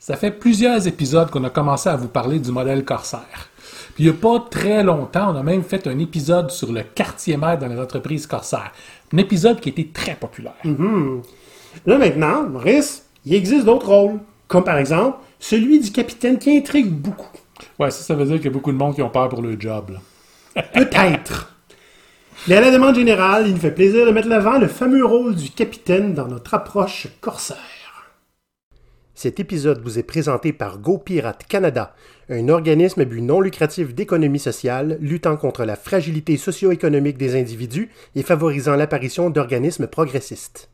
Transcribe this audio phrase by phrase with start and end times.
[0.00, 3.50] Ça fait plusieurs épisodes qu'on a commencé à vous parler du modèle Corsair.
[3.94, 6.82] Puis il n'y a pas très longtemps, on a même fait un épisode sur le
[6.82, 8.72] quartier maître dans les entreprises Corsair.
[9.12, 10.54] Un épisode qui était très populaire.
[11.84, 16.90] Là maintenant, Maurice, il existe d'autres rôles, comme par exemple celui du capitaine qui intrigue
[16.90, 17.28] beaucoup.
[17.78, 19.42] Ouais, ça, ça veut dire qu'il y a beaucoup de monde qui ont peur pour
[19.42, 19.90] le job.
[19.90, 20.62] là.
[20.74, 21.54] Peut-être.
[22.48, 25.34] Mais à la demande générale, il nous fait plaisir de mettre l'avant le fameux rôle
[25.36, 27.58] du capitaine dans notre approche corsaire.
[29.22, 31.94] Cet épisode vous est présenté par GoPirate Canada,
[32.30, 37.90] un organisme à but non lucratif d'économie sociale luttant contre la fragilité socio-économique des individus
[38.16, 40.70] et favorisant l'apparition d'organismes progressistes.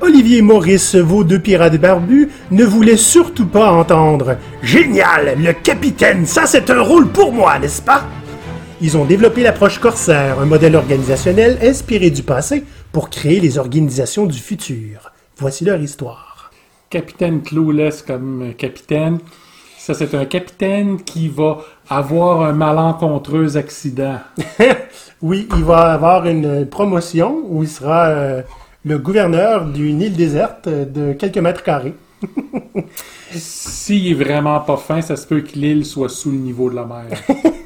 [0.00, 6.46] Olivier Maurice, vos deux pirates barbus, ne voulaient surtout pas entendre Génial, le capitaine, ça
[6.46, 8.08] c'est un rôle pour moi, n'est-ce pas?
[8.80, 14.26] Ils ont développé l'approche corsaire, un modèle organisationnel inspiré du passé pour créer les organisations
[14.26, 15.12] du futur.
[15.38, 16.50] Voici leur histoire.
[16.90, 19.18] Capitaine Clueless comme capitaine.
[19.78, 24.20] Ça, c'est un capitaine qui va avoir un malencontreux accident.
[25.22, 28.42] oui, il va avoir une promotion où il sera euh,
[28.84, 31.94] le gouverneur d'une île déserte de quelques mètres carrés.
[33.32, 36.76] S'il est vraiment pas fin, ça se peut que l'île soit sous le niveau de
[36.76, 37.06] la mer.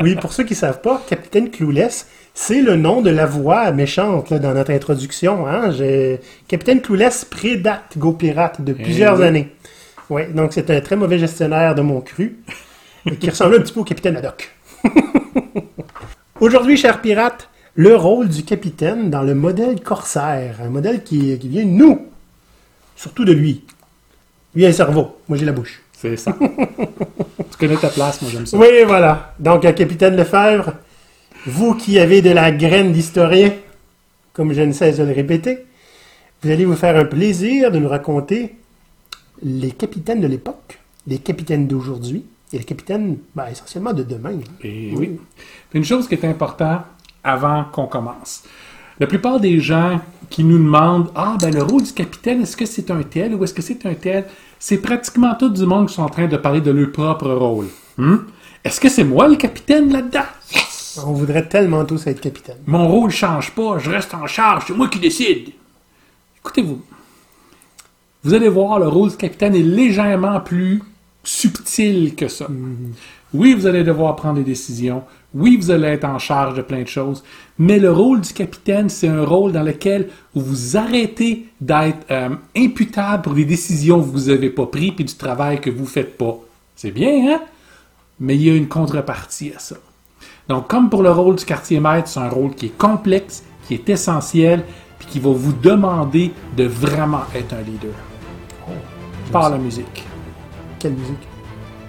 [0.00, 4.30] Oui, pour ceux qui savent pas, Capitaine Clueless, c'est le nom de la voix méchante
[4.30, 5.46] là, dans notre introduction.
[5.46, 5.70] Hein?
[6.48, 9.24] Capitaine Clueless prédate GoPirate de plusieurs oui.
[9.24, 9.52] années.
[10.10, 12.38] Oui, donc c'est un très mauvais gestionnaire de mon cru,
[13.06, 14.54] et qui ressemble un petit peu au Capitaine Haddock.
[16.40, 21.48] Aujourd'hui, chers pirates, le rôle du capitaine dans le modèle corsaire, un modèle qui, qui
[21.48, 22.06] vient de nous,
[22.96, 23.64] surtout de lui.
[24.54, 25.80] Lui a un cerveau, moi j'ai la bouche.
[26.02, 26.36] C'est ça.
[27.50, 28.58] tu connais ta place, moi j'aime ça.
[28.58, 29.34] Oui, voilà.
[29.38, 30.72] Donc, euh, capitaine Lefebvre,
[31.46, 33.52] vous qui avez de la graine d'historien,
[34.32, 35.58] comme je ne cesse de le répéter,
[36.42, 38.56] vous allez vous faire un plaisir de nous raconter
[39.44, 44.40] les capitaines de l'époque, les capitaines d'aujourd'hui et les capitaines, ben, essentiellement de demain.
[44.64, 45.20] Et oui.
[45.72, 46.82] Une chose qui est importante
[47.22, 48.42] avant qu'on commence.
[48.98, 52.66] La plupart des gens qui nous demandent Ah, ben le rôle du capitaine, est-ce que
[52.66, 54.24] c'est un tel ou est-ce que c'est un tel
[54.64, 57.66] C'est pratiquement tout du monde qui sont en train de parler de leur propre rôle.
[57.98, 58.18] Hmm?
[58.62, 60.22] Est-ce que c'est moi le capitaine là-dedans?
[60.54, 61.02] Yes!
[61.04, 62.58] On voudrait tellement tous être capitaine.
[62.68, 65.48] Mon rôle change pas, je reste en charge, c'est moi qui décide.
[66.38, 66.80] Écoutez-vous.
[68.22, 70.80] Vous allez voir, le rôle du capitaine est légèrement plus
[71.24, 72.46] subtil que ça.
[73.34, 75.02] Oui, vous allez devoir prendre des décisions.
[75.34, 77.24] Oui, vous allez être en charge de plein de choses.
[77.58, 82.30] Mais le rôle du capitaine, c'est un rôle dans lequel vous vous arrêtez d'être euh,
[82.56, 86.18] imputable pour les décisions que vous n'avez pas prises puis du travail que vous faites
[86.18, 86.38] pas.
[86.76, 87.40] C'est bien, hein?
[88.20, 89.76] Mais il y a une contrepartie à ça.
[90.48, 93.74] Donc, comme pour le rôle du quartier maître, c'est un rôle qui est complexe, qui
[93.74, 94.64] est essentiel,
[94.98, 97.94] puis qui va vous demander de vraiment être un leader.
[99.32, 100.04] Par la musique.
[100.78, 101.31] Quelle musique?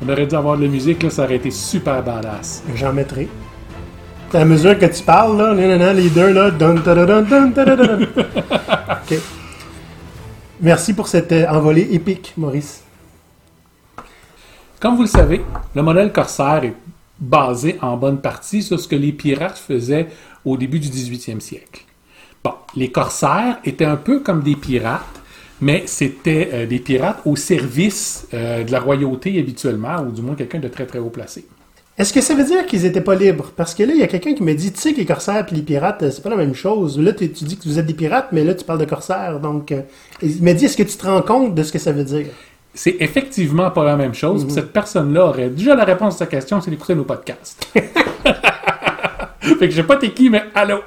[0.05, 2.63] On aurait dû avoir de la musique, là, ça aurait été super badass.
[2.75, 3.29] J'en mettrai.
[4.33, 7.75] À mesure que tu parles, là, les deux, là, dun, dun, dun, dun, dun, dun,
[7.75, 8.01] dun.
[8.01, 9.17] OK.
[10.59, 12.83] Merci pour cette euh, envolée épique, Maurice.
[14.79, 15.41] Comme vous le savez,
[15.75, 16.75] le modèle Corsair est
[17.19, 20.07] basé en bonne partie sur ce que les pirates faisaient
[20.43, 21.85] au début du 18e siècle.
[22.43, 25.21] Bon, les corsaires étaient un peu comme des pirates,
[25.63, 30.35] mais c'était euh, des pirates au service euh, de la royauté habituellement, ou du moins
[30.35, 31.45] quelqu'un de très très haut placé.
[31.95, 33.51] Est-ce que ça veut dire qu'ils étaient pas libres?
[33.55, 35.45] Parce que là, il y a quelqu'un qui me dit, tu sais que les corsaires
[35.49, 36.99] et les pirates, euh, c'est pas la même chose.
[36.99, 39.39] Là, tu dis que vous êtes des pirates, mais là, tu parles de corsaires.
[39.39, 39.81] Donc, euh,
[40.23, 42.25] il m'a dit, est-ce que tu te rends compte de ce que ça veut dire?
[42.73, 44.43] C'est effectivement pas la même chose.
[44.43, 47.67] puis Cette personne-là aurait déjà la réponse à sa question, c'est d'écouter nos podcasts.
[47.73, 47.83] fait
[49.59, 50.79] que je sais pas t'es qui, mais allô?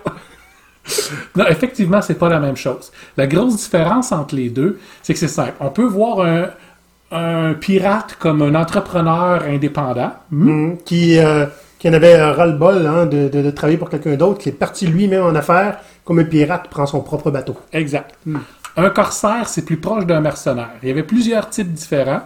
[1.36, 2.92] Non, effectivement, c'est pas la même chose.
[3.16, 5.54] La grosse différence entre les deux, c'est que c'est simple.
[5.60, 6.46] On peut voir un,
[7.10, 10.12] un pirate comme un entrepreneur indépendant.
[10.30, 10.48] Hmm?
[10.48, 11.46] Hum, Qui, euh,
[11.78, 14.52] qui en avait un ras-le-bol hein, de, de- de travailler pour quelqu'un d'autre, qui est
[14.52, 17.56] parti lui-même en affaires, comme un pirate prend son propre bateau.
[17.72, 18.14] Exact.
[18.76, 20.70] Un corsaire, c'est plus proche d'un mercenaire.
[20.82, 22.22] Il y avait plusieurs types différents.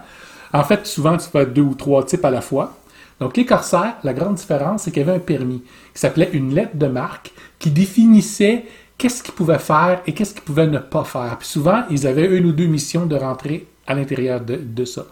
[0.53, 2.77] En fait, souvent, tu fais deux ou trois types à la fois.
[3.21, 5.62] Donc, les corsaires, la grande différence, c'est qu'il y avait un permis
[5.95, 7.31] qui s'appelait une lettre de marque
[7.61, 8.65] qui définissait
[8.99, 11.37] qu'est-ce qu'ils pouvaient faire et qu'est-ce qu'ils pouvaient ne pas faire.
[11.39, 15.07] Puis souvent, ils avaient une ou deux missions de rentrer à l'intérieur de, de ça.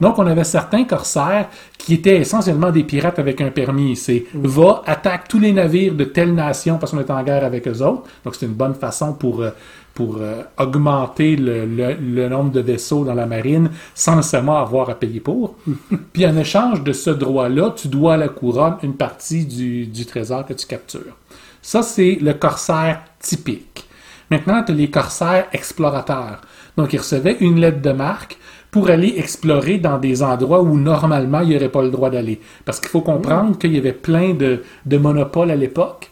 [0.00, 3.94] Donc, on avait certains corsaires qui étaient essentiellement des pirates avec un permis.
[3.94, 7.68] C'est va, attaque tous les navires de telle nation parce qu'on est en guerre avec
[7.68, 8.02] eux autres.
[8.24, 9.50] Donc, c'est une bonne façon pour, euh,
[9.94, 14.90] pour euh, augmenter le, le- le nombre de vaisseaux dans la marine sans nécessairement avoir
[14.90, 15.54] à payer pour.
[16.12, 20.04] Puis, en échange de ce droit-là, tu dois à la couronne une partie du, du
[20.06, 21.16] trésor que tu captures.
[21.62, 23.86] Ça, c'est le corsaire typique.
[24.30, 26.40] Maintenant, tu as les corsaires explorateurs.
[26.76, 28.36] Donc, ils recevaient une lettre de marque
[28.70, 32.40] pour aller explorer dans des endroits où normalement il n'y aurait pas le droit d'aller.
[32.64, 36.10] Parce qu'il faut comprendre qu'il y avait plein de, de monopoles à l'époque.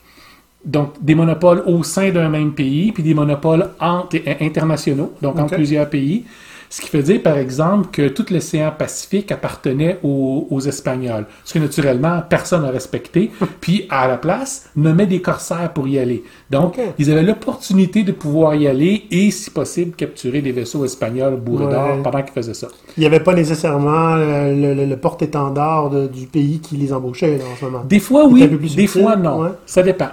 [0.65, 5.53] Donc, des monopoles au sein d'un même pays, puis des monopoles entre- internationaux, donc entre
[5.53, 5.55] Ok.
[5.55, 6.27] plusieurs pays.
[6.73, 11.27] Ce qui fait dire, par exemple, que tout l'océan Pacifique appartenait aux, aux Espagnols.
[11.45, 13.33] Ce que, naturellement, personne n'a respecté.
[13.61, 16.23] Puis, à la place, nommait des corsaires pour y aller.
[16.49, 21.37] Donc, ils avaient l'opportunité de pouvoir y aller et, si possible, capturer des vaisseaux espagnols
[21.37, 21.73] bourrés Ouais.
[21.73, 22.69] d'or pendant qu'ils faisaient ça.
[22.97, 27.37] Il n'y avait pas nécessairement euh, le, le- le porte-étendard du pays qui les embauchait
[27.37, 27.83] là, en ce moment.
[27.85, 28.47] Des fois, oui,
[28.77, 29.41] des fois, non.
[29.41, 29.51] ouais.
[29.67, 30.11] Ça dépend.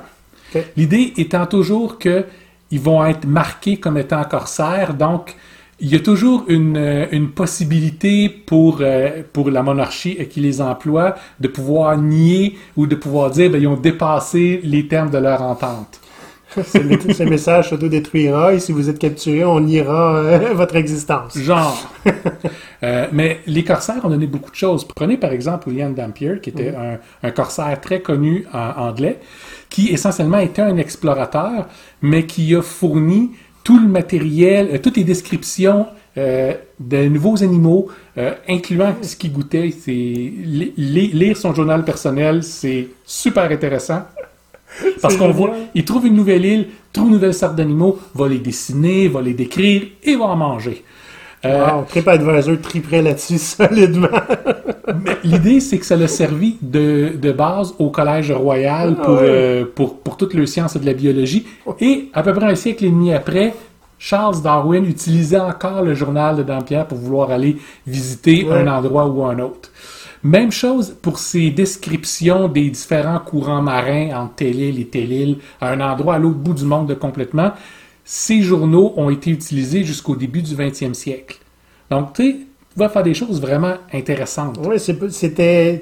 [0.75, 2.25] L'idée étant toujours que
[2.71, 5.35] ils vont être marqués comme étant corsaires, donc
[5.79, 10.61] il y a toujours une, euh, une possibilité pour, euh, pour la monarchie qui les
[10.61, 15.19] emploie de pouvoir nier ou de pouvoir dire ben, ils ont dépassé les termes de
[15.19, 15.99] leur entente.
[16.55, 21.37] Ce ce message s'auto-détruira et si vous êtes capturé, on niera euh, votre existence.
[21.37, 21.91] Genre.
[22.83, 24.87] Euh, mais les corsaires ont donné beaucoup de choses.
[24.87, 29.19] Prenez par exemple William Dampier, qui était un, un corsaire très connu en anglais,
[29.67, 31.65] qui essentiellement était un explorateur,
[32.03, 33.31] mais qui a fourni
[33.67, 35.87] tout le matériel, euh, toutes les descriptions
[36.17, 39.71] euh, de nouveaux animaux, euh, incluant ce qu'il goûtait.
[39.83, 44.03] C'est li- li- lire son journal personnel, c'est super intéressant.
[45.01, 48.39] Parce qu'on voit, il trouve une nouvelle île, trouve une nouvelle sorte d'animaux, va les
[48.39, 50.77] dessiner, va les décrire et va en manger.
[51.45, 54.07] Wow, TripAdvisor triperait là-dessus solidement.
[55.03, 59.21] mais L'idée, c'est que ça l'a servi de, de base au Collège royal pour, Ah
[59.21, 59.29] ouais.
[59.29, 61.45] euh, pour, pour toutes les sciences et de la biologie.
[61.79, 63.53] Et à peu près un siècle et demi après,
[63.99, 68.57] Charles Darwin utilisait encore le journal de Dampier pour vouloir aller visiter Ouais.
[68.61, 69.71] un endroit ou un autre.
[70.23, 75.37] Même chose pour ses descriptions des différents courants marins entre telle île et telle île,
[75.61, 77.51] à un endroit à l'autre bout du monde de complètement.
[78.09, 81.39] Ces journaux ont été utilisés jusqu'au début du 20e siècle.
[81.89, 82.37] Donc, tu sais,
[82.71, 84.57] tu vas faire des choses vraiment intéressantes.
[84.65, 85.81] Oui, c'était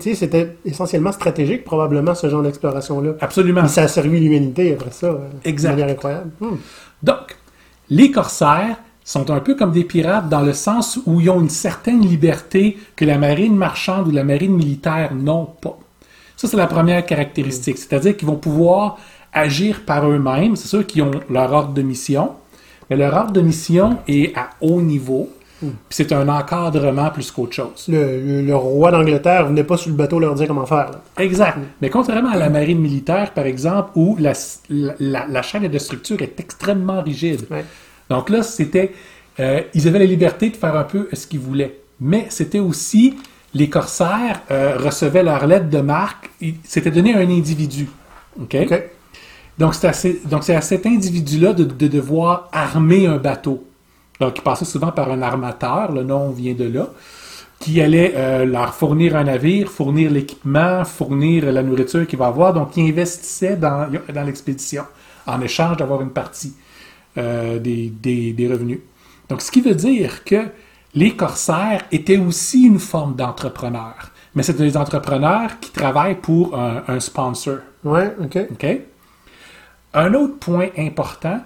[0.65, 3.11] essentiellement stratégique, probablement, ce genre d'exploration-là.
[3.21, 3.63] Absolument.
[3.65, 5.05] Et ça a servi l'humanité après ça.
[5.05, 5.73] euh, Exact.
[5.75, 6.31] De manière incroyable.
[6.39, 6.55] Hmm.
[7.03, 7.37] Donc,
[7.91, 11.49] les corsaires sont un peu comme des pirates dans le sens où ils ont une
[11.49, 15.77] certaine liberté que la marine marchande ou la marine militaire n'ont pas.
[16.37, 17.77] Ça, c'est la première caractéristique.
[17.77, 18.97] C'est-à-dire qu'ils vont pouvoir
[19.35, 20.55] agir par eux-mêmes.
[20.55, 22.31] C'est sûr qu'ils ont leur ordre de mission,
[22.89, 25.29] mais leur ordre de mission est à haut niveau.
[25.61, 27.85] Puis c'est un encadrement plus qu'autre chose.
[27.87, 30.91] Le, le- le roi d'Angleterre venait pas sur le bateau leur dire comment faire.
[30.91, 31.01] là.
[31.17, 31.57] Exact.
[31.81, 34.33] Mais contrairement à la marine militaire, par exemple, où la,
[34.69, 37.45] la- la chaîne de structure est extrêmement rigide.
[37.49, 37.65] Ouais.
[38.09, 38.91] Donc là, c'était...
[39.39, 41.79] euh, ils avaient la liberté de faire un peu ce qu'ils voulaient.
[41.99, 43.15] Mais c'était aussi...
[43.57, 46.29] Les corsaires euh, recevaient leur lettre de marque.
[46.65, 47.87] C'était donné à un individu.
[48.37, 48.53] OK?
[48.63, 48.83] OK.
[49.57, 49.87] Donc, c'est
[50.55, 53.63] à, cet individu-là de, de devoir armer un bateau.
[54.19, 56.89] Donc, il passait souvent par un armateur, le nom vient de là,
[57.59, 62.53] qui allait euh, leur fournir un navire, fournir l'équipement, fournir la nourriture qu'il va avoir.
[62.53, 64.83] Donc, il investissait dans, dans l'expédition
[65.25, 66.53] en échange d'avoir une partie
[67.17, 68.79] euh, des, des- des revenus.
[69.29, 70.47] Donc, ce qui veut dire que
[70.93, 74.11] les corsaires étaient aussi une forme d'entrepreneurs.
[74.35, 77.59] Mais c'est des entrepreneurs qui travaillent pour un- un sponsor.
[77.85, 78.37] Ouais, OK.
[78.51, 78.65] OK?
[79.95, 81.39] Un autre point important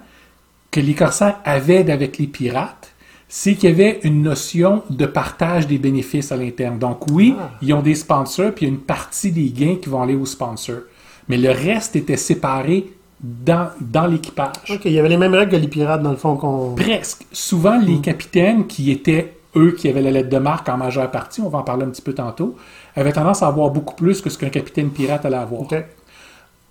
[0.70, 2.92] que les corsaires avaient avec les pirates,
[3.28, 6.78] c'est qu'il y avait une notion de partage des bénéfices à l'interne.
[6.78, 7.50] Donc oui, Ah.
[7.62, 10.16] ils ont des sponsors, puis il y a une partie des gains qui vont aller
[10.16, 10.80] aux sponsors.
[11.28, 14.70] Mais le reste était séparé dans, dans l'équipage.
[14.70, 16.74] OK, il y avait les mêmes règles que les pirates, dans le fond, qu'on...
[16.74, 17.24] Presque.
[17.30, 21.40] Souvent, les capitaines qui étaient eux qui avaient la lettre de marque en majeure partie,
[21.40, 22.56] on va en parler un petit peu tantôt,
[22.96, 25.60] avaient tendance à avoir beaucoup plus que ce qu'un capitaine pirate allait avoir.
[25.62, 25.74] OK.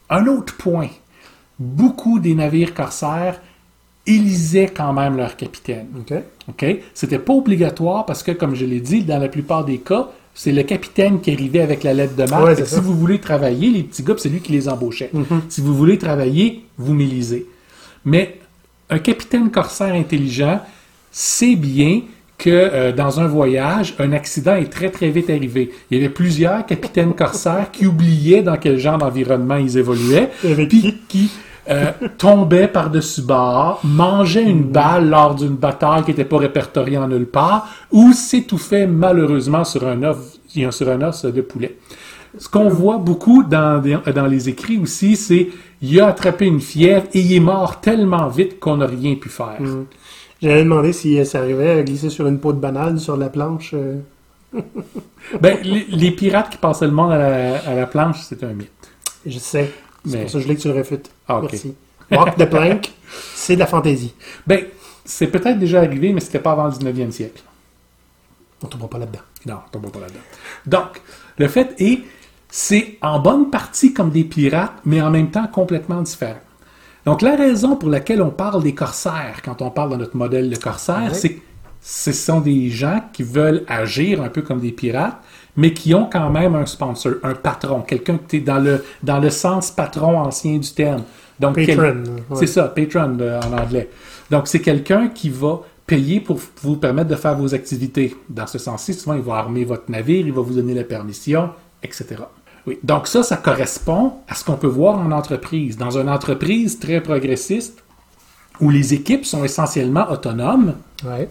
[0.10, 0.88] Un autre point,
[1.60, 3.40] beaucoup des navires corsaires
[4.08, 5.88] élisaient quand même leur capitaine.
[6.00, 6.18] OK.
[6.48, 6.66] OK?
[6.94, 10.52] C'était pas obligatoire parce que, comme je l'ai dit, dans la plupart des cas, c'est
[10.52, 12.46] le capitaine qui arrivait avec la lettre de marque.
[12.46, 15.12] Ouais, si vous voulez travailler, les petits gars, c'est lui qui les embauchait.
[15.14, 15.42] Mm-hmm.
[15.50, 17.46] Si vous voulez travailler, vous m'élisez.
[18.06, 18.40] Mais
[18.90, 20.62] un capitaine corsaire intelligent
[21.12, 22.02] sait bien
[22.38, 25.72] que euh, dans un voyage, un accident est très très vite arrivé.
[25.92, 30.30] Il y avait plusieurs capitaines corsaires qui oubliaient dans quel genre d'environnement ils évoluaient,
[30.70, 31.30] puis qui
[31.70, 37.08] euh, tombaient par-dessus bord, mangeaient une balle lors d'une bataille qui n'était pas répertoriée en
[37.08, 40.40] nulle part, ou s'étouffaient malheureusement sur un os,
[40.72, 41.78] sur un os de poulet.
[42.38, 45.50] Ce qu'on voit beaucoup dans, dans les écrits aussi, c'est
[45.82, 49.30] il a attrapé une fièvre et il est mort tellement vite qu'on n'a rien pu
[49.30, 49.58] faire.
[50.42, 53.72] J'avais demandé si ça arrivait à glisser sur une peau de banane sur la planche.
[53.74, 54.00] euh.
[55.42, 58.54] Ben, les, les pirates qui passaient le monde à la, à la planche, c'est un
[58.54, 58.90] mythe.
[59.26, 59.72] Je sais.
[60.06, 61.10] C'est Mais- pour ça que je voulais que tu le réfutes.
[61.28, 61.50] Ah, ok.
[61.52, 61.76] Merci.
[62.12, 62.92] Walk the plank,
[63.36, 64.14] c'est de la fantaisie.
[64.48, 64.66] Ben,
[65.06, 67.42] c'est peut-être déjà arrivé, mais c'était pas avant le 19e siècle.
[68.64, 69.20] On ne tombera pas là-dedans.
[69.46, 70.20] Non, on tombera pas là-dedans.
[70.66, 71.02] Donc,
[71.38, 72.00] le fait est,
[72.50, 76.40] c'est en bonne partie comme des pirates, mais en même temps complètement différent.
[77.06, 80.50] Donc, la raison pour laquelle on parle des corsaires, quand on parle de notre modèle
[80.50, 81.14] de corsaire, Ouais.
[81.14, 81.40] c'est que
[81.82, 85.18] ce sont des gens qui veulent agir un peu comme des pirates,
[85.60, 89.20] mais qui ont quand même un sponsor, un patron, quelqu'un qui est dans le, dans
[89.20, 91.04] le sens patron ancien du terme.
[91.38, 92.04] Donc, Patron.
[92.30, 92.36] ouais.
[92.36, 93.90] c'est ça, patron euh, en anglais.
[94.32, 98.16] Donc, c'est quelqu'un qui va payer pour vous permettre de faire vos activités.
[98.30, 101.50] Dans ce sens-ci, souvent, il va armer votre navire, il va vous donner la permission,
[101.84, 102.06] etc.
[102.66, 102.80] Oui.
[102.82, 105.76] Donc, ça, ça correspond à ce qu'on peut voir en entreprise.
[105.78, 107.84] Dans une entreprise très progressiste,
[108.62, 110.76] où les équipes sont essentiellement autonomes,
[111.06, 111.30] Ouais.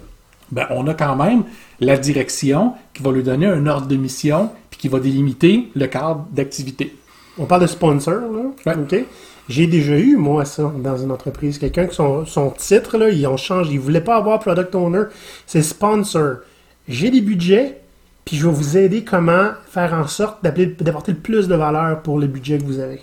[0.51, 1.45] Ben, on a quand même
[1.81, 5.87] la direction qui va lui donner un ordre de mission puis qui va délimiter le
[5.87, 6.95] cadre d'activité.
[7.39, 8.43] On parle de sponsor, là.
[8.67, 8.77] Ouais.
[8.77, 9.05] OK?
[9.49, 11.59] J'ai déjà eu, moi, ça, dans une entreprise.
[11.59, 13.71] Quelqu'un qui, son, son titre, là, il en change.
[13.71, 15.05] Il voulait pas avoir product owner.
[15.47, 16.39] C'est sponsor.
[16.87, 17.81] J'ai des budgets,
[18.25, 22.19] puis je vais vous aider comment faire en sorte d'apporter le plus de valeur pour
[22.19, 23.03] le budget que vous avez.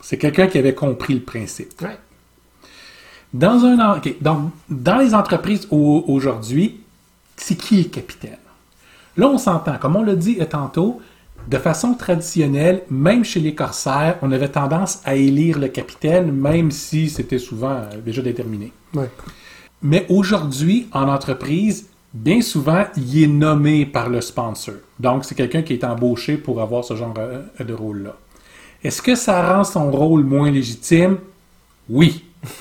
[0.00, 1.80] C'est quelqu'un qui avait compris le principe.
[1.82, 1.96] Ouais.
[3.38, 3.78] Dans un
[4.98, 6.80] les entreprises au- aujourd'hui,
[7.36, 8.38] c'est qui le capitaine?
[9.18, 11.00] Là, on s'entend, comme on l'a dit tantôt,
[11.46, 16.70] de façon traditionnelle, même chez les corsaires, on avait tendance à élire le capitaine, même
[16.70, 18.72] si c'était souvent euh, déjà déterminé.
[18.94, 19.10] Ouais.
[19.82, 24.76] Mais aujourd'hui, en entreprise, bien souvent, il est nommé par le sponsor.
[24.98, 28.16] Donc, c'est quelqu'un qui est embauché pour avoir ce genre euh, de rôle-là.
[28.82, 31.18] Est-ce que ça rend son rôle moins légitime?
[31.88, 32.24] Oui.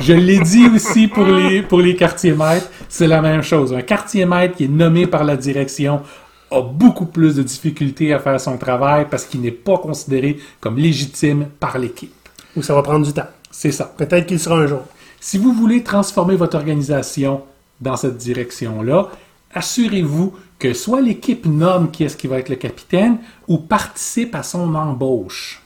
[0.00, 3.72] Je l'ai dit aussi pour les, pour les quartiers maîtres, c'est la même chose.
[3.72, 6.02] Un quartier maître qui est nommé par la direction
[6.50, 10.76] a beaucoup plus de difficultés à faire son travail parce qu'il n'est pas considéré comme
[10.76, 12.12] légitime par l'équipe.
[12.56, 13.26] Ou ça va prendre du temps.
[13.50, 13.92] C'est ça.
[13.96, 14.82] Peut-être qu'il sera un jour.
[15.20, 17.42] Si vous voulez transformer votre organisation
[17.80, 19.08] dans cette direction-là,
[19.54, 24.42] assurez-vous que soit l'équipe nomme qui est-ce qui va être le capitaine ou participe à
[24.42, 25.63] son embauche.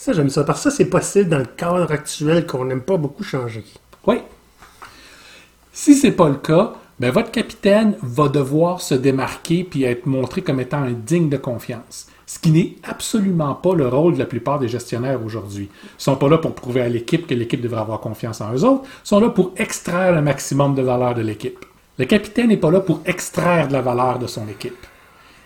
[0.00, 0.44] Ça, j'aime ça.
[0.44, 3.62] Parce que ça, c'est possible dans le cadre actuel qu'on n'aime pas beaucoup changer.
[4.06, 4.16] Oui.
[5.74, 10.40] Si c'est pas le cas, ben votre capitaine va devoir se démarquer puis être montré
[10.40, 12.06] comme étant un digne de confiance.
[12.24, 15.68] Ce qui n'est absolument pas le rôle de la plupart des gestionnaires aujourd'hui.
[15.84, 18.64] Ils sont pas là pour prouver à l'équipe que l'équipe devrait avoir confiance en eux
[18.64, 18.84] autres.
[19.04, 21.62] Ils sont là pour extraire le maximum de valeur de l'équipe.
[21.98, 24.86] Le capitaine n'est pas là pour extraire de la valeur de son équipe.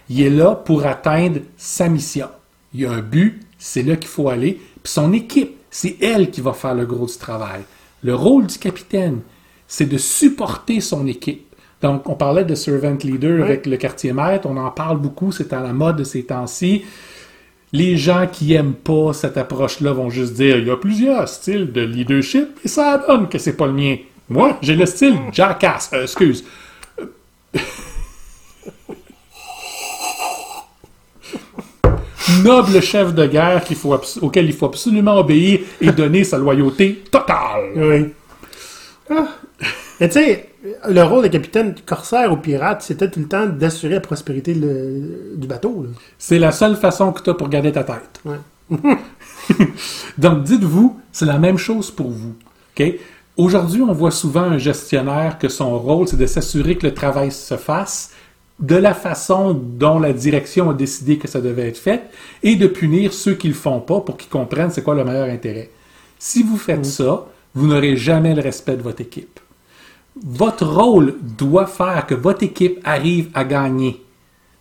[0.09, 2.29] Il est là pour atteindre sa mission.
[2.73, 4.61] Il y a un but, c'est là qu'il faut aller.
[4.83, 7.63] Puis son équipe, c'est elle qui va faire le gros du travail.
[8.03, 9.21] Le rôle du capitaine,
[9.67, 11.47] c'est de supporter son équipe.
[11.81, 15.55] Donc, on parlait de servant leader avec le quartier maître, on en parle beaucoup, c'est
[15.55, 16.85] à la mode de ces temps-ci.
[17.73, 21.73] Les gens qui aiment pas cette approche-là vont juste dire il y a plusieurs styles
[21.73, 23.97] de leadership et ça donne que c'est pas le mien.
[24.29, 25.91] Moi, j'ai le style jackass.
[25.95, 26.45] Euh, excuse.
[32.43, 37.05] Noble chef de guerre qu'il faut auquel il faut absolument obéir et donner sa loyauté
[37.11, 37.73] totale.
[37.77, 38.07] Oui.
[39.11, 39.27] Ah.
[40.01, 40.49] Mais tu sais,
[40.89, 45.35] le rôle de capitaine corsaire ou pirate, c'était tout le temps d'assurer la prospérité le-
[45.37, 45.87] du bateau.
[46.19, 48.21] C'est la seule façon que tu as pour garder ta tête.
[48.25, 48.39] Ouais.
[50.19, 52.35] Donc, dites-vous, c'est la même chose pour vous.
[53.37, 57.31] Aujourd'hui, on voit souvent un gestionnaire que son rôle, c'est de s'assurer que le travail
[57.33, 58.11] se fasse
[58.61, 62.03] de la façon dont la direction a décidé que ça devait être fait
[62.43, 65.29] et de punir ceux qui le font pas pour qu'ils comprennent c'est quoi le meilleur
[65.29, 65.71] intérêt.
[66.19, 69.41] Si vous faites ça, vous n'aurez jamais le respect de votre équipe.
[70.23, 74.03] Votre rôle doit faire que votre équipe arrive à gagner.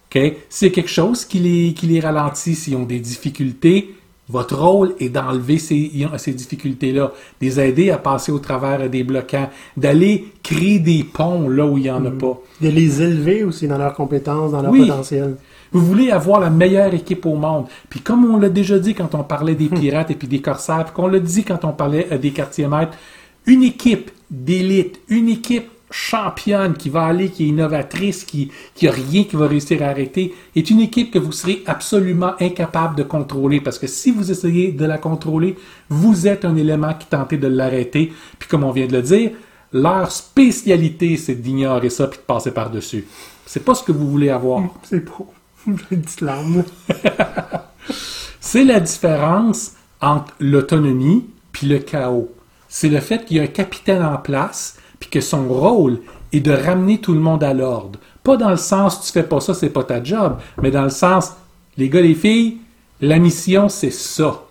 [0.10, 0.22] OK?
[0.50, 3.96] S'il y a quelque chose qui les, qui les ralentit, s'ils ont des difficultés,
[4.30, 7.12] votre rôle est d'enlever ces, ces difficultés-là,
[7.42, 11.78] de les aider à passer au travers des bloquants, d'aller créer des ponts là où
[11.78, 12.40] il n'y en a pas.
[12.62, 14.88] De les élever aussi dans leurs compétences, dans leur Oui.
[14.88, 15.36] potentiel.
[15.74, 17.66] Vous voulez avoir la meilleure équipe au monde.
[17.90, 20.86] Puis comme on l'a déjà dit quand on parlait des pirates et puis des corsaires,
[20.86, 22.94] puis qu'on l'a dit quand on parlait euh, des quartiers maîtres,
[23.46, 28.92] une équipe d'élite, une équipe championne qui va aller, qui est innovatrice, qui qui a
[28.92, 33.04] rien qui va réussir à arrêter, est une équipe que vous serez absolument incapable de
[33.04, 35.56] contrôler parce que si vous essayez de la contrôler,
[35.90, 38.12] vous êtes un élément qui tentez de l'arrêter.
[38.40, 39.32] Puis comme on vient de le dire,
[39.72, 43.06] leur spécialité c'est d'ignorer ça puis de passer par-dessus.
[43.46, 44.64] C'est pas ce que vous voulez avoir.
[44.84, 45.32] C'est beau.
[48.42, 52.32] C'est la différence entre l'autonomie puis le chaos.
[52.68, 54.78] C'est le fait qu'il y a un capitaine en place
[55.14, 56.00] que son rôle
[56.32, 58.00] est de ramener tout le monde à l'ordre.
[58.24, 60.90] Pas dans le sens tu fais pas ça, c'est pas ta job, mais dans le
[60.90, 61.34] sens
[61.78, 62.58] les gars les filles,
[63.00, 64.42] la mission c'est ça.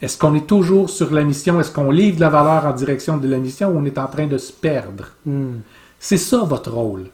[0.00, 1.58] Est-ce qu'on est toujours sur la mission?
[1.60, 4.06] Est-ce qu'on livre de la valeur en direction de la mission ou on est en
[4.06, 5.06] train de se perdre?
[5.26, 5.60] Hmm.
[5.98, 7.06] C'est ça votre rôle.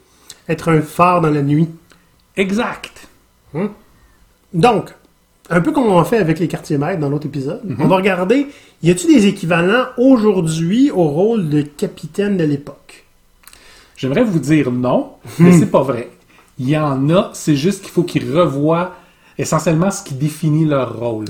[0.47, 1.69] Être un phare dans la nuit.
[2.35, 3.07] Exact.
[4.53, 4.93] Donc,
[5.49, 7.77] un peu comme on fait avec les quartiers maîtres dans l'autre épisode, Mhm.
[7.79, 8.47] on va regarder,
[8.83, 12.98] y a-t-il des équivalents aujourd'hui au rôle de capitaine de l'époque?
[13.99, 16.09] J'aimerais vous dire non, mais c'est pas vrai.
[16.57, 18.95] Il y en a, c'est juste qu'il faut qu'ils revoient
[19.37, 21.25] essentiellement ce qui définit leur rôle.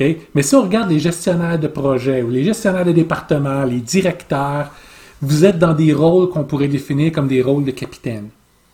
[0.00, 0.18] Ouais.
[0.34, 4.70] Mais si on regarde les gestionnaires de projet ou les gestionnaires de département, les directeurs,
[5.20, 8.28] vous êtes dans des rôles qu'on pourrait définir comme des rôles de capitaine.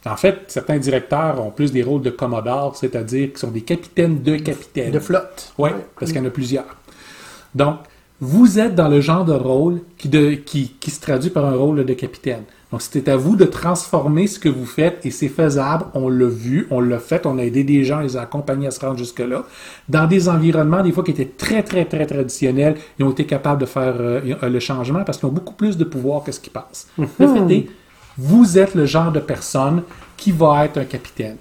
[0.06, 4.22] En fait, certains directeurs ont plus des rôles de commodore, c'est-à-dire qu'ils sont des capitaines
[4.22, 4.90] de capitaines.
[4.92, 5.52] De flotte.
[5.58, 6.76] Oui, parce qu'il y en a plusieurs.
[7.54, 7.76] Donc,
[8.20, 11.54] vous êtes dans le genre de rôle qui, de- qui, qui se traduit par un
[11.54, 12.42] rôle de capitaine.
[12.72, 15.84] Donc, c'est à vous de transformer ce que vous faites et c'est faisable.
[15.92, 18.66] On l'a vu, on l'a fait, on a aidé des gens, on les a accompagnés
[18.66, 19.44] à se rendre jusque-là.
[19.90, 23.60] Dans des environnements, des fois, qui étaient très, très, très traditionnels, ils ont été capables
[23.60, 26.48] de faire euh, le changement parce qu'ils ont beaucoup plus de pouvoir que ce qui
[26.50, 26.88] passe.
[26.96, 27.66] Le fait est,
[28.16, 29.82] vous êtes le genre de personne
[30.16, 31.36] qui va être un capitaine.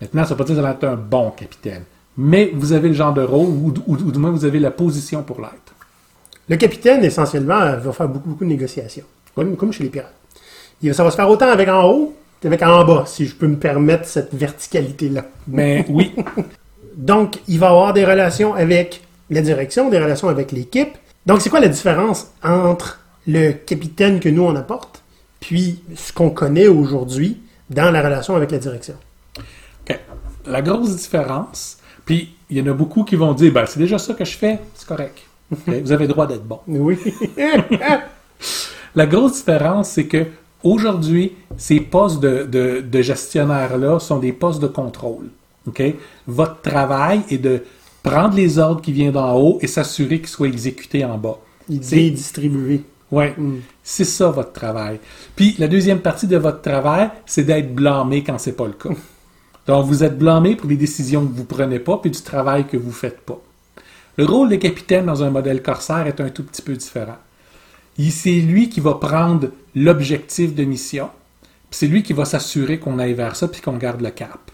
[0.00, 1.82] Maintenant, ça ne veut pas dire que vous allez être un bon capitaine.
[2.16, 4.70] Mais vous avez le genre de rôle, ou, ou- ou du moins vous avez la
[4.70, 5.74] position pour l'être.
[6.48, 9.04] Le capitaine, essentiellement, va faire beaucoup, beaucoup de négociations.
[9.34, 10.14] Comme, comme chez les pirates.
[10.92, 13.56] Ça va se faire autant avec en haut qu'avec en bas, si je peux me
[13.56, 15.24] permettre cette verticalité-là.
[15.48, 16.14] Mais oui,
[16.96, 20.96] Donc, il va avoir des relations avec la direction, des relations avec l'équipe.
[21.26, 25.02] Donc, c'est quoi la différence entre le capitaine que nous on apporte,
[25.40, 28.94] puis ce qu'on connaît aujourd'hui dans la relation avec la direction?
[29.88, 29.98] OK.
[30.46, 33.98] la grosse différence, puis il y en a beaucoup qui vont dire, ben, c'est déjà
[33.98, 35.18] ça que je fais, c'est correct.
[35.66, 36.60] Vous avez le droit d'être bon.
[36.66, 36.98] Oui.
[38.94, 40.26] La grosse différence, c'est que
[40.62, 45.28] aujourd'hui, ces postes de, de, de gestionnaire-là sont des postes de contrôle.
[46.26, 47.62] Votre travail est de
[48.02, 51.38] prendre les ordres qui viennent d'en haut et s'assurer qu'ils soient exécutés en bas.
[51.82, 52.82] C'est- est distribué.
[53.10, 53.34] Ouais,
[53.82, 54.98] c'est ça votre travail.
[55.34, 58.90] Puis la deuxième partie de votre travail, c'est d'être blâmé quand c'est pas le cas.
[59.66, 62.76] Donc vous êtes blâmé pour les décisions que vous prenez pas puis du travail que
[62.76, 63.38] vous faites pas.
[64.16, 67.16] Le rôle de capitaine dans un modèle corsaire est un tout petit peu différent.
[67.98, 71.08] C'est lui qui va prendre l'objectif de mission,
[71.70, 74.50] puis c'est lui qui va s'assurer qu'on aille vers ça puis qu'on garde le cap.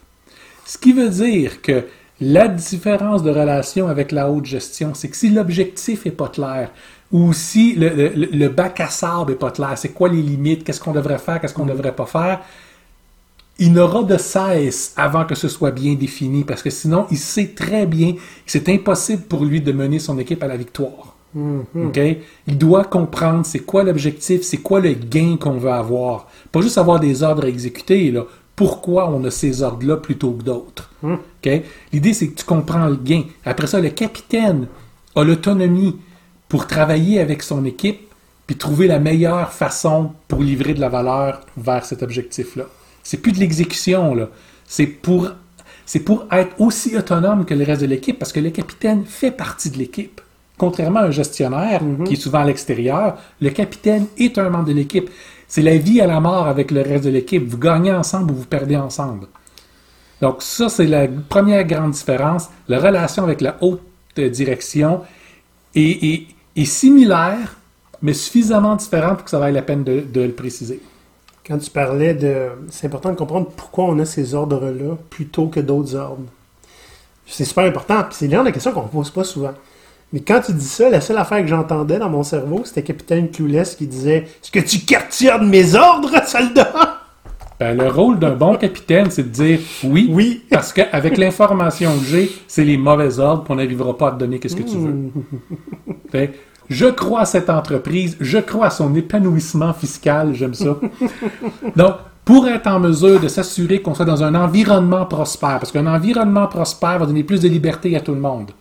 [0.66, 1.84] Ce qui veut dire que
[2.20, 6.70] la différence de relation avec la haute gestion, c'est que si l'objectif est pas clair,
[7.12, 10.64] ou si le, le- le bac à sable est pas clair, c'est quoi les limites,
[10.64, 12.40] qu'est-ce qu'on devrait faire, qu'est-ce qu'on ne devrait pas faire,
[13.58, 17.48] il n'aura de cesse avant que ce soit bien défini, parce que sinon, il sait
[17.54, 21.14] très bien que c'est impossible pour lui de mener son équipe à la victoire.
[21.34, 22.00] OK?
[22.46, 26.28] Il doit comprendre c'est quoi l'objectif, c'est quoi le gain qu'on veut avoir.
[26.52, 28.24] Pas juste avoir des ordres à exécuter, là.
[28.56, 30.90] Pourquoi on a ces ordres-là plutôt que d'autres?
[31.02, 31.62] OK?
[31.92, 33.24] L'idée, c'est que tu comprends le gain.
[33.44, 34.68] Après ça, le capitaine
[35.16, 35.96] a l'autonomie
[36.48, 38.00] pour travailler avec son équipe
[38.46, 42.66] puis trouver la meilleure façon pour livrer de la valeur vers cet objectif-là.
[43.02, 44.28] C'est plus de l'exécution, là.
[44.66, 45.30] C'est pour,
[45.84, 49.30] c'est pour être aussi autonome que le reste de l'équipe parce que le capitaine fait
[49.30, 50.20] partie de l'équipe.
[50.56, 54.72] Contrairement à un gestionnaire qui est souvent à l'extérieur, le capitaine est un membre de
[54.72, 55.10] l'équipe.
[55.48, 57.44] C'est la vie à la mort avec le reste de l'équipe.
[57.46, 59.26] Vous gagnez ensemble ou vous perdez ensemble.
[60.20, 62.48] Donc ça, c'est la première grande différence.
[62.68, 63.82] La relation avec la haute
[64.16, 65.00] direction
[65.74, 67.56] est, est- est similaire,
[68.00, 70.80] mais suffisamment différente pour que ça vaille la peine de, de le préciser.
[71.46, 72.48] Quand tu parlais de.
[72.70, 76.24] C'est important de comprendre pourquoi on a ces ordres-là plutôt que d'autres ordres.
[77.26, 79.54] C'est super important, c'est le genre de question qu'on ne pose pas souvent.
[80.14, 83.32] Mais quand tu dis ça, la seule affaire que j'entendais dans mon cerveau, c'était Capitaine
[83.32, 87.00] Clueless qui disait Est-ce que tu cartionnes mes ordres, soldat?
[87.58, 90.44] Ben, le rôle d'un bon capitaine, c'est de dire oui, Oui.
[90.48, 94.38] parce qu'avec l'information que j'ai, c'est les mauvais ordres qu'on n'arrivera pas à te donner
[94.38, 95.10] qu'est-ce que tu veux.
[96.12, 96.36] Fait que,
[96.70, 100.78] je crois à cette entreprise, je crois à son épanouissement fiscal, j'aime ça.
[101.76, 105.92] Donc, pour être en mesure de s'assurer qu'on soit dans un environnement prospère, parce qu'un
[105.92, 108.52] environnement prospère va donner plus de liberté à tout le monde.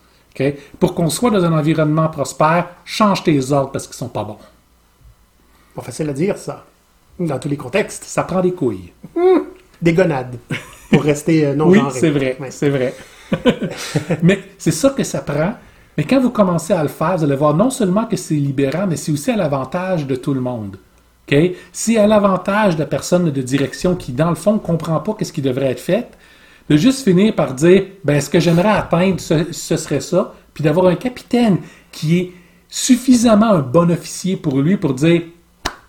[0.80, 4.38] Pour qu'on soit dans un environnement prospère, change tes ordres parce qu'ils sont pas bons.
[5.74, 6.64] Pas facile à dire, ça.
[7.18, 8.04] Dans tous les contextes.
[8.04, 8.92] Ça prend des couilles.
[9.80, 10.36] Des gonades.
[10.90, 12.50] Pour rester euh, non Oui, c'est vrai, Ouais.
[12.50, 12.94] c'est vrai.
[14.22, 15.54] mais c'est ça que ça prend.
[15.96, 18.86] Mais quand vous commencez à le faire, vous allez voir non seulement que c'est libérant,
[18.88, 20.76] mais c'est aussi à l'avantage de tout le monde.
[21.30, 21.36] OK?
[21.72, 25.16] C'est à l'avantage de la personne de direction qui, dans le fond, ne comprend pas
[25.22, 26.08] ce qui devrait être fait,
[26.68, 30.64] de juste finir par dire, ben, ce que j'aimerais atteindre, ce, ce serait ça, puis
[30.64, 31.58] d'avoir un capitaine
[31.92, 32.32] qui est
[32.68, 35.22] suffisamment un bon officier pour lui pour dire,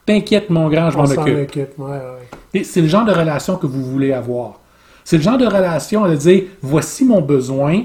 [0.06, 1.50] t'inquiète mon grand, je m'en occupe.
[1.50, 1.80] occupe.
[1.80, 4.60] Ouais, c'est le genre de relation que vous voulez avoir.
[5.04, 7.84] C'est le genre de relation à dire voici mon besoin.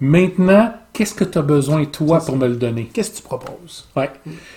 [0.00, 2.88] Maintenant, qu'est-ce que tu as besoin, toi, pour me le donner?
[2.92, 3.86] Qu'est-ce que tu proposes?
[3.94, 4.10] Ouais.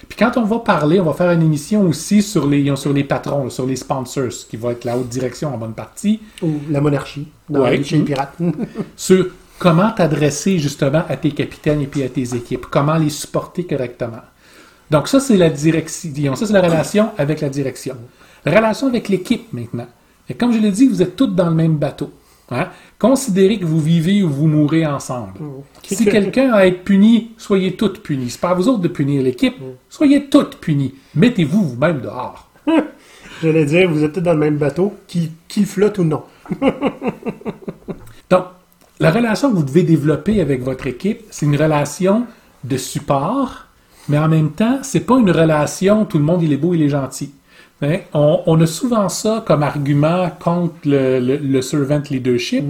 [0.08, 3.04] Puis quand on va parler, on va faire une émission aussi sur les, sur les
[3.04, 6.80] patrons, sur les sponsors, qui va être la haute direction en bonne partie, Ou la
[6.80, 7.84] monarchie, dans Ouais.
[7.84, 8.38] chez les pirates.
[8.96, 9.28] sur
[9.60, 14.22] comment t'adresser justement à tes capitaines et puis à tes équipes, comment les supporter correctement.
[14.92, 17.96] Donc ça, c'est la direction, ça c'est la relation avec la direction.
[18.46, 19.88] La relation avec l'équipe maintenant.
[20.30, 22.12] Et comme je l'ai dit, vous êtes tous dans le même bateau.
[22.52, 22.70] Hein?
[23.00, 25.34] Considérez que vous vivez ou vous mourrez ensemble.
[25.84, 28.30] Si quelqu'un a à être puni, soyez tous punis.
[28.30, 29.56] C'est pas à vous autres de punir l'équipe,
[29.90, 30.96] soyez tous punis.
[31.16, 32.50] Mettez-vous vous-même dehors.
[33.42, 36.24] J'allais dire, vous êtes tous dans le même bateau, qu'il qu'il flotte ou non.
[38.30, 38.46] Donc,
[39.00, 42.26] la relation que vous devez développer avec votre équipe, c'est une relation
[42.64, 43.66] de support,
[44.08, 46.82] mais en même temps, c'est pas une relation tout le monde il est beau, il
[46.82, 47.34] est gentil.
[47.84, 47.98] Hein?
[48.14, 52.64] On, on a souvent ça comme argument contre le, le- le servant leadership.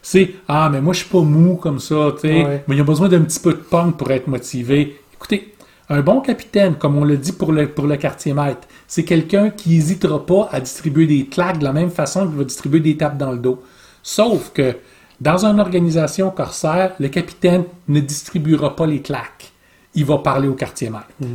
[0.00, 2.64] C'est ah mais moi je suis pas mou comme ça, tu sais, Ouais.
[2.68, 5.00] mais il a besoin d'un petit peu de punk pour être motivé.
[5.14, 5.54] Écoutez,
[5.88, 9.50] un bon capitaine, comme on le dit pour le, pour le quartier maître, c'est quelqu'un
[9.50, 12.96] qui n'hésitera pas à distribuer des claques de la même façon qu'il va distribuer des
[12.96, 13.62] tapes dans le dos.
[14.02, 14.76] Sauf que
[15.20, 19.52] dans une organisation corsaire, le capitaine ne distribuera pas les claques.
[19.94, 21.06] Il va parler au quartier maître.
[21.20, 21.26] Tu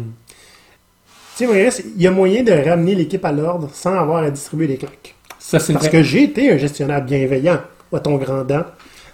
[1.40, 4.68] sais, Maurice, il y a moyen de ramener l'équipe à l'ordre sans avoir à distribuer
[4.68, 5.16] des claques.
[5.38, 5.98] Ça, c'est Parce vrai.
[5.98, 7.60] que j'ai été un gestionnaire bienveillant,
[7.94, 8.64] à ton grand dent.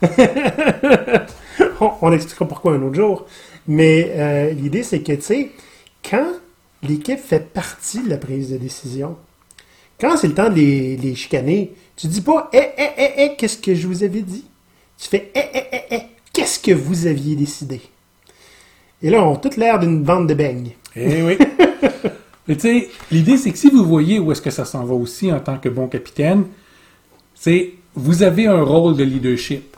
[1.81, 3.25] on, on expliquera pourquoi un autre jour.
[3.67, 5.51] Mais euh, l'idée, c'est que, tu sais,
[6.07, 6.27] quand
[6.83, 9.15] l'équipe fait partie de la prise de décision,
[9.99, 13.35] quand c'est le temps de les, les chicaner, tu dis pas Eh, eh, eh, eh,
[13.37, 14.45] qu'est-ce que je vous avais dit?
[14.97, 16.01] Tu fais Eh, eh, eh, eh,
[16.33, 17.81] qu'est-ce que vous aviez décidé?
[19.01, 20.71] Et là, on a toute l'air d'une bande de beignes.
[20.95, 21.37] Eh oui.
[22.47, 25.31] Tu sais, l'idée, c'est que si vous voyez où est-ce que ça s'en va aussi
[25.31, 26.45] en tant que bon capitaine,
[27.33, 29.75] c'est vous avez un rôle de leadership.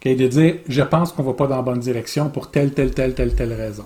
[0.00, 2.92] ok, de dire, je pense qu'on va pas dans la bonne direction pour telle, telle,
[2.92, 3.84] telle, telle, telle raison.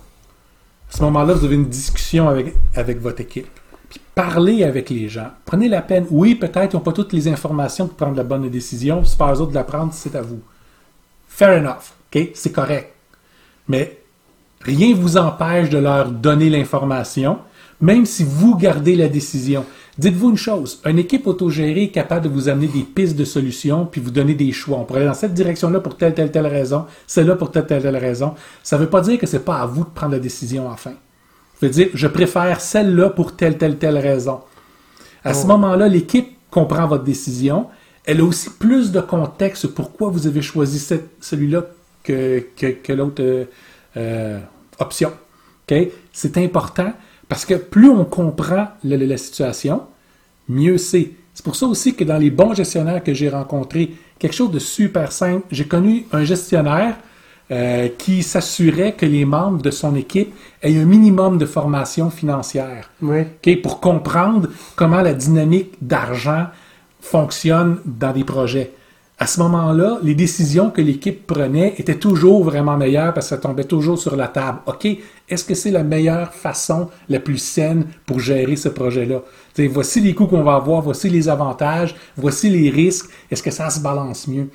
[0.90, 3.48] À ce moment-là, vous avez une discussion avec, avec votre équipe.
[3.90, 5.30] Puis parlez avec les gens.
[5.44, 6.06] Prenez la peine.
[6.10, 9.04] Oui, peut-être ils n'ont pas toutes les informations pour prendre la bonne décision.
[9.04, 10.40] C'est pas eux autres de la prendre, c'est à vous.
[11.28, 11.92] Fair enough.
[12.14, 12.92] ok, C'est correct.
[13.68, 13.98] Mais
[14.60, 17.38] rien ne vous empêche de leur donner l'information,
[17.82, 19.66] même si vous gardez la décision.
[19.98, 23.84] Dites-vous une chose, une équipe autogérée est capable de vous amener des pistes de solutions,
[23.84, 24.78] puis vous donner des choix.
[24.78, 27.82] On pourrait aller dans cette direction-là pour telle, telle, telle raison, celle-là pour telle, telle,
[27.82, 28.34] telle raison.
[28.62, 30.92] Ça ne veut pas dire que c'est pas à vous de prendre la décision enfin.
[31.60, 34.40] Ça veut dire, je préfère celle-là pour telle, telle, telle raison.
[35.24, 37.66] À ce moment-là, l'équipe comprend votre décision.
[38.04, 41.64] Elle a aussi plus de contexte sur pourquoi vous avez choisi cette- celui-là
[42.02, 43.44] que, que, que l'autre euh,
[43.96, 44.40] euh,
[44.80, 45.12] option.
[45.70, 45.76] OK?
[46.12, 46.92] C'est important
[47.32, 49.84] parce que plus on comprend la, situation,
[50.50, 51.12] mieux c'est.
[51.32, 54.58] C'est pour ça aussi que dans les bons gestionnaires que j'ai rencontrés, quelque chose de
[54.58, 56.94] super simple, j'ai connu un gestionnaire
[57.50, 62.90] euh, qui s'assurait que les membres de son équipe aient un minimum de formation financière.
[63.00, 63.22] Oui.
[63.62, 66.48] Pour comprendre comment la dynamique d'argent
[67.00, 68.72] fonctionne dans des projets.
[69.22, 73.40] À ce moment-là, les décisions que l'équipe prenait étaient toujours vraiment meilleures parce que ça
[73.40, 74.58] tombait toujours sur la table.
[74.66, 74.85] OK,
[75.28, 79.22] est-ce que c'est la meilleure façon, la plus saine pour gérer ce projet-là?
[79.70, 83.11] Voici les coûts qu'on va avoir, voici les avantages, voici les risques.
[83.30, 84.48] Est-ce que ça se balance mieux?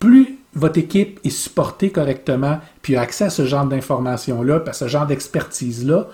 [0.00, 4.88] Plus votre équipe est supportée correctement, puis a accès à ce genre d'informations-là, à ce
[4.88, 6.08] genre d'expertise-là,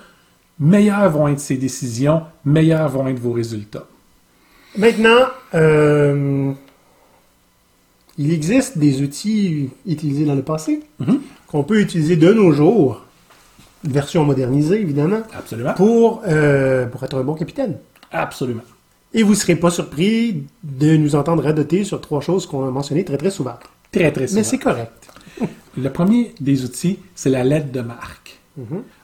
[0.61, 3.87] meilleures vont être ses décisions, meilleurs vont être vos résultats.
[4.76, 6.52] Maintenant, euh,
[8.18, 11.20] il existe des outils utilisés dans le passé Mhm.
[11.46, 13.02] qu'on peut utiliser de nos jours,
[13.85, 15.74] version modernisée évidemment, Absolument.
[15.74, 17.76] pour, euh, pour être un bon capitaine.
[18.11, 18.62] Absolument.
[19.14, 22.70] Et vous ne serez pas surpris de nous entendre radoter sur trois choses qu'on a
[22.70, 23.55] mentionnées très très souvent.
[23.92, 24.40] Très, très souvent.
[24.40, 25.09] Mais c'est correct.
[25.76, 28.38] Le premier des outils, c'est la lettre de marque.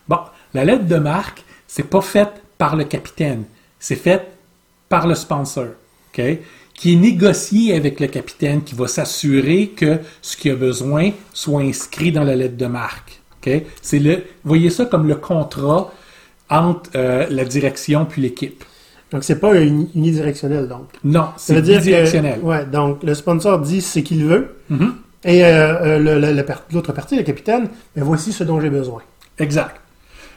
[0.09, 0.19] Bon,
[0.55, 3.45] la lettre de marque, c'est pas faite par le capitaine,
[3.79, 4.27] c'est faite
[4.89, 5.67] par le sponsor,
[6.13, 6.23] OK?
[6.83, 11.61] Qui est négocié avec le capitaine, qui va s'assurer que ce qu'il a besoin soit
[11.63, 13.21] inscrit dans la lettre de marque.
[13.81, 15.93] C'est le, voyez ça comme le contrat
[16.51, 18.65] entre euh, la direction puis l'équipe.
[19.13, 20.87] Donc c'est pas uni- unidirectionnel donc.
[21.05, 22.41] Non, c'est que- bidirectionnel.
[22.43, 24.95] ouais, donc le sponsor dit ce qu'il veut Mhm.
[25.25, 29.03] et euh, euh, l'autre partie, le capitaine, ben voici ce dont j'ai besoin.
[29.39, 29.77] Exact.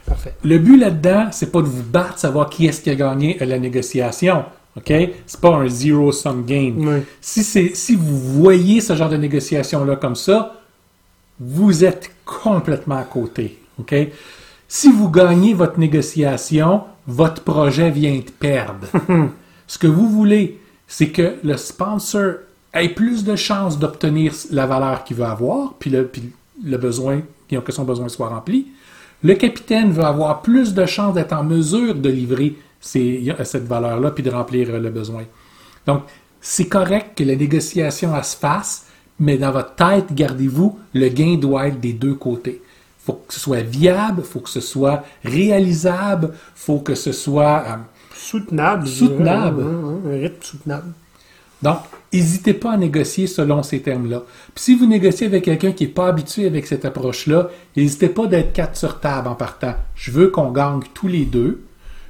[0.05, 0.35] Parfait.
[0.43, 3.57] Le but là-dedans, c'est pas de vous battre, savoir qui est-ce qui a gagné la
[3.57, 4.45] négociation.
[4.77, 4.93] OK?
[5.25, 6.75] C'est pas un zero-sum game.
[6.77, 7.01] Oui.
[7.21, 10.61] Si, c'est, si vous voyez ce genre de négociation-là comme ça,
[11.39, 13.59] vous êtes complètement à côté.
[13.79, 13.95] OK?
[14.67, 18.87] Si vous gagnez votre négociation, votre projet vient de perdre.
[19.67, 22.35] Ce que vous voulez, c'est que le sponsor
[22.73, 26.31] ait plus de chances d'obtenir la valeur qu'il veut avoir, puis le, puis
[26.63, 27.21] le besoin
[27.63, 28.67] que son besoin soit rempli.
[29.23, 34.23] Le capitaine veut avoir plus de chances d'être en mesure de livrer cette valeur-là puis
[34.23, 35.23] de remplir le besoin.
[35.87, 36.03] Donc,
[36.41, 38.85] c'est correct que la négociation se fasse,
[39.19, 42.61] mais dans votre tête, gardez-vous, le gain doit être des deux côtés.
[42.61, 46.95] Il faut que ce soit viable, il faut que ce soit réalisable, il faut que
[46.95, 47.75] ce soit euh,
[48.13, 48.87] soutenable.
[48.87, 49.63] Soutenable.
[49.63, 50.87] Un, rythme soutenable.
[51.61, 51.79] Donc,
[52.13, 54.21] n'hésitez pas à négocier selon ces termes-là.
[54.53, 58.27] Puis si vous négociez avec quelqu'un qui n'est pas habitué avec cette approche-là, n'hésitez pas
[58.27, 59.73] d'être quatre sur table en partant.
[59.95, 61.64] Je veux qu'on gagne tous les deux.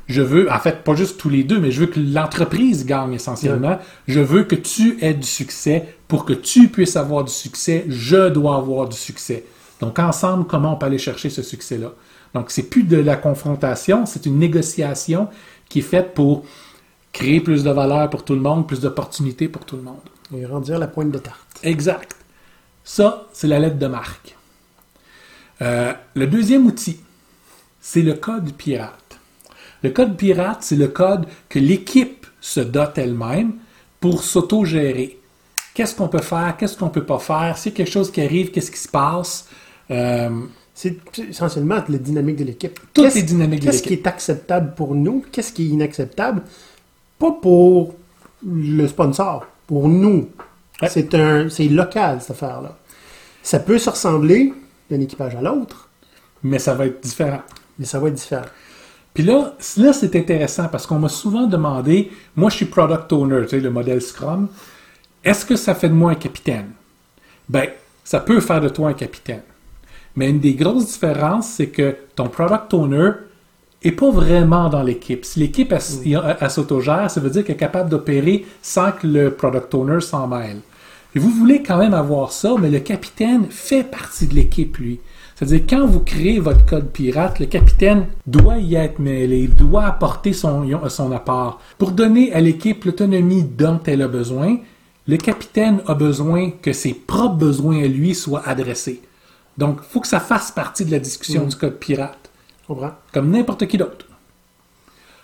[0.08, 3.14] Je veux, en fait, pas juste tous les deux, mais je veux que l'entreprise gagne
[3.14, 3.80] essentiellement.
[4.08, 5.96] Je veux que tu aies du succès.
[6.08, 9.46] Pour que tu puisses avoir du succès, je dois avoir du succès.
[9.80, 11.92] Donc, ensemble, comment on peut aller chercher ce succès-là?
[12.34, 15.28] Donc, c'est plus de la confrontation, c'est une négociation
[15.70, 16.46] qui est faite pour
[17.12, 20.02] créer plus de valeur pour tout le monde, plus d'opportunités pour tout le monde.
[20.36, 21.60] Et rendir la pointe de tarte.
[21.64, 22.16] Exact.
[22.84, 24.36] Ça, c'est la lettre de marque.
[25.62, 27.00] Euh, le deuxième outil,
[27.80, 29.05] c'est le code pirate.
[29.86, 33.54] Le code pirate, c'est le code que l'équipe se dote elle-même
[34.00, 35.20] pour s'auto-gérer.
[35.76, 38.12] Qu'est-ce qu'on peut faire, qu'est-ce qu'on ne peut pas faire, s'il y a quelque chose
[38.12, 39.48] qui arrive, qu'est-ce qui se passe?
[39.92, 40.42] Euh,
[40.74, 40.98] c'est
[41.30, 42.80] essentiellement la dynamique de l'équipe.
[42.96, 43.84] Toutes les dynamiques de l'équipe.
[43.84, 46.42] Qu'est-ce qui est acceptable pour nous, qu'est-ce qui est inacceptable,
[47.20, 47.94] pas pour
[48.44, 50.30] le sponsor, pour nous.
[50.88, 52.76] C'est un, c'est local cette affaire-là.
[53.44, 54.52] Ça peut se ressembler
[54.90, 55.90] d'un équipage à l'autre,
[56.42, 57.44] mais ça va être différent.
[57.78, 58.48] Mais ça va être différent.
[59.16, 63.44] Puis là, là c'est intéressant parce qu'on m'a souvent demandé, moi je suis product owner,
[63.44, 64.50] tu sais, le modèle Scrum,
[65.24, 66.68] est-ce que ça fait de moi un capitaine?
[67.50, 67.70] Ben,
[68.04, 69.42] ça peut faire de toi un capitaine.
[70.16, 73.12] Mais une des grosses différences, c'est que ton product owner
[73.84, 75.24] n'est pas vraiment dans l'équipe.
[75.24, 76.50] Si l'équipe mm.
[76.50, 80.60] s'autogère, ça veut dire qu'elle est capable d'opérer sans que le product owner s'en mêle.
[81.16, 85.00] Et vous voulez quand même avoir ça, mais le capitaine fait partie de l'équipe, lui.
[85.36, 90.32] C'est-à-dire, quand vous créez votre code pirate, le capitaine doit y être mêlé, doit apporter
[90.32, 91.60] son, son apport.
[91.78, 94.58] Pour donner à l'équipe l'autonomie dont elle a besoin,
[95.08, 99.02] le capitaine a besoin que ses propres besoins à lui soient adressés.
[99.58, 101.50] Donc, il faut que ça fasse partie de la discussion mm.
[101.50, 102.30] du code pirate.
[103.14, 104.06] Comme n'importe qui d'autre.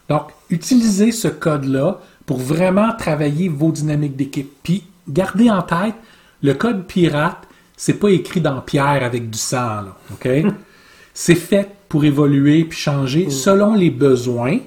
[0.09, 4.51] Donc, utilisez ce code-là pour vraiment travailler vos dynamiques d'équipe.
[4.61, 5.95] Puis, gardez en tête,
[6.43, 7.47] le code pirate,
[7.81, 10.29] c'est pas écrit dans pierre avec du sang, OK?
[11.15, 13.31] c'est fait pour évoluer puis changer mm.
[13.31, 14.59] selon les besoins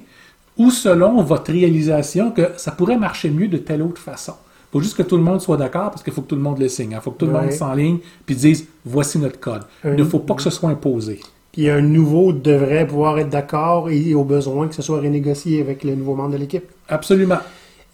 [0.56, 4.32] ou selon votre réalisation que ça pourrait marcher mieux de telle autre façon.
[4.32, 6.42] Il faut juste que tout le monde soit d'accord parce qu'il faut que tout le
[6.42, 6.90] monde le signe.
[6.90, 9.62] Il faut que tout le monde s'enligne puis dise voici notre code.
[9.84, 11.20] Il ne faut pas que ce soit imposé.
[11.52, 15.84] Puis un nouveau devrait pouvoir être d'accord et au besoin que ce soit renégocié avec
[15.84, 16.64] le nouveau membre de l'équipe.
[16.88, 17.38] Absolument.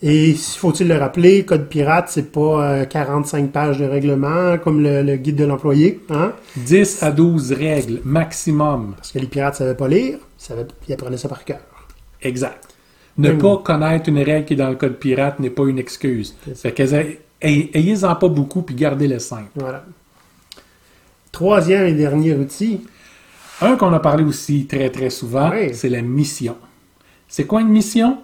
[0.03, 5.17] Et faut-il le rappeler, Code Pirate, c'est pas 45 euh, pages de règlement comme le,
[5.17, 6.01] guide de l'employé.
[6.09, 6.33] Hein?
[6.57, 8.95] 10 à 12 règles maximum.
[8.97, 10.19] Parce que les pirates ne savaient pas lire,
[10.89, 11.61] ils apprenaient ça par cœur.
[12.23, 12.67] Exact.
[13.19, 16.35] Ne pas connaître une règle qui est dans le Code Pirate n'est pas une excuse.
[16.55, 16.75] Fait
[17.43, 19.51] ayez-en pas beaucoup puis gardez le simple.
[19.55, 19.85] Voilà.
[21.31, 22.81] Troisième et dernier outil.
[23.61, 26.57] Un qu'on a parlé aussi très très souvent, c'est la mission.
[27.29, 28.19] C'est quoi une mission?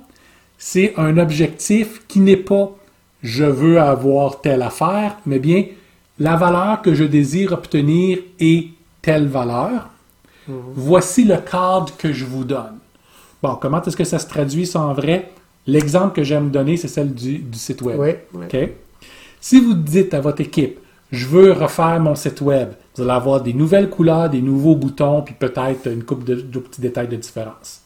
[0.58, 2.76] C'est un objectif qui n'est pas
[3.22, 5.64] je veux avoir telle affaire, mais bien
[6.18, 8.68] la valeur que je désire obtenir est
[9.02, 9.90] telle valeur.
[10.48, 10.56] Mhm.
[10.74, 12.78] Voici le cadre que je vous donne.
[13.42, 15.32] Bon, comment est-ce que ça se traduit ça en vrai?
[15.66, 18.00] L'exemple que j'aime donner, c'est celle du, site web.
[19.40, 20.78] Si vous dites à votre équipe,
[21.10, 25.22] je veux refaire mon site web, vous allez avoir des nouvelles couleurs, des nouveaux boutons,
[25.22, 27.82] puis peut-être une coupe de petits détails de différence.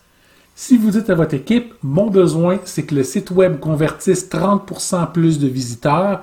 [0.62, 5.10] Si vous dites à votre équipe, mon besoin, c'est que le site web convertisse 30%
[5.10, 6.20] plus de visiteurs,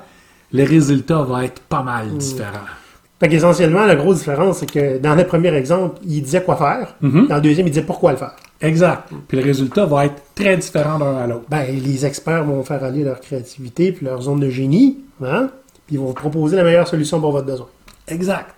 [0.54, 2.18] le résultat va être pas mal hmm.
[2.20, 2.68] différent.
[3.20, 6.96] Fait qu'essentiellement, la grosse différence, c'est que dans le premier exemple, il disait quoi faire.
[7.02, 7.28] Mm-hmm.
[7.30, 8.36] Dans le deuxième, il disait pourquoi le faire.
[8.62, 9.10] Exact.
[9.28, 11.46] Puis le résultat va être très différent d'un à l'autre.
[11.50, 15.50] Ben, les experts vont faire aller leur créativité puis leur zone de génie, hein?
[15.88, 17.68] Puis ils vont vous proposer la meilleure solution pour votre besoin.
[18.08, 18.54] Exact.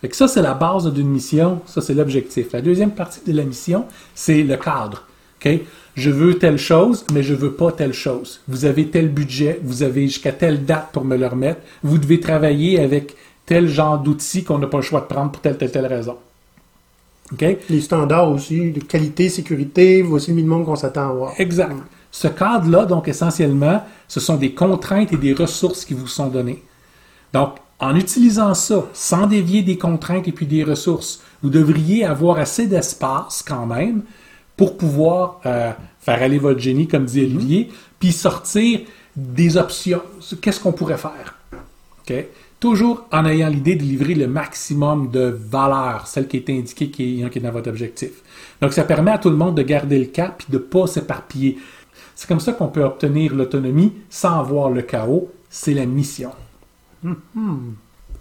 [0.00, 1.60] Fait que ça, c'est la base d'une mission.
[1.66, 2.52] Ça, c'est l'objectif.
[2.52, 5.03] La deuxième partie de la mission, c'est le cadre.
[5.94, 8.40] Je veux telle chose, mais je veux pas telle chose.
[8.48, 11.60] Vous avez tel budget, vous avez jusqu'à telle date pour me le remettre.
[11.82, 13.14] Vous devez travailler avec
[13.46, 16.16] tel genre d'outils qu'on n'a pas le choix de prendre pour telle, telle, telle raison.
[17.40, 21.40] Les standards aussi, de qualité, sécurité, voici le minimum qu'on s'attend à avoir.
[21.40, 21.74] Exact.
[22.10, 26.62] Ce cadre-là, donc essentiellement, ce sont des contraintes et des ressources qui vous sont données.
[27.32, 32.38] Donc, en utilisant ça, sans dévier des contraintes et puis des ressources, vous devriez avoir
[32.38, 34.02] assez d'espace quand même
[34.56, 38.80] pour pouvoir euh, faire aller votre génie, comme dit Olivier, puis sortir
[39.16, 40.02] des options.
[40.40, 41.36] Qu'est-ce qu'on pourrait faire?
[42.60, 47.22] Toujours en ayant l'idée de livrer le maximum de valeur, celle qui est indiquée qui
[47.22, 48.22] est, qui est dans votre objectif.
[48.60, 50.86] Donc, ça permet à tout le monde de garder le cap et de ne pas
[50.86, 51.58] s'éparpiller.
[52.14, 55.30] C'est comme ça qu'on peut obtenir l'autonomie sans avoir le chaos.
[55.50, 56.30] C'est la mission.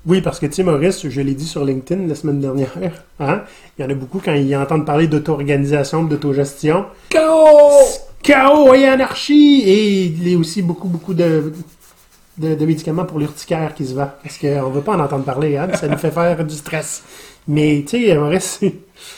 [0.05, 2.73] Oui, parce que tu sais, Maurice, je l'ai dit sur LinkedIn la semaine dernière,
[3.21, 3.43] hein?
[3.77, 6.85] il y en a beaucoup quand ils entendent parler d'auto-organisation, d'autogestion.
[7.07, 7.99] Chaos!
[8.21, 9.63] Chaos et anarchie!
[9.65, 11.53] Et il y a aussi beaucoup, beaucoup de,
[12.37, 14.11] de, de médicaments pour l'urticaire qui se vend.
[14.21, 15.69] Parce qu'on ne veut pas en entendre parler, hein?
[15.73, 17.03] ça nous fait faire du stress.
[17.47, 18.59] Mais tu sais, Maurice,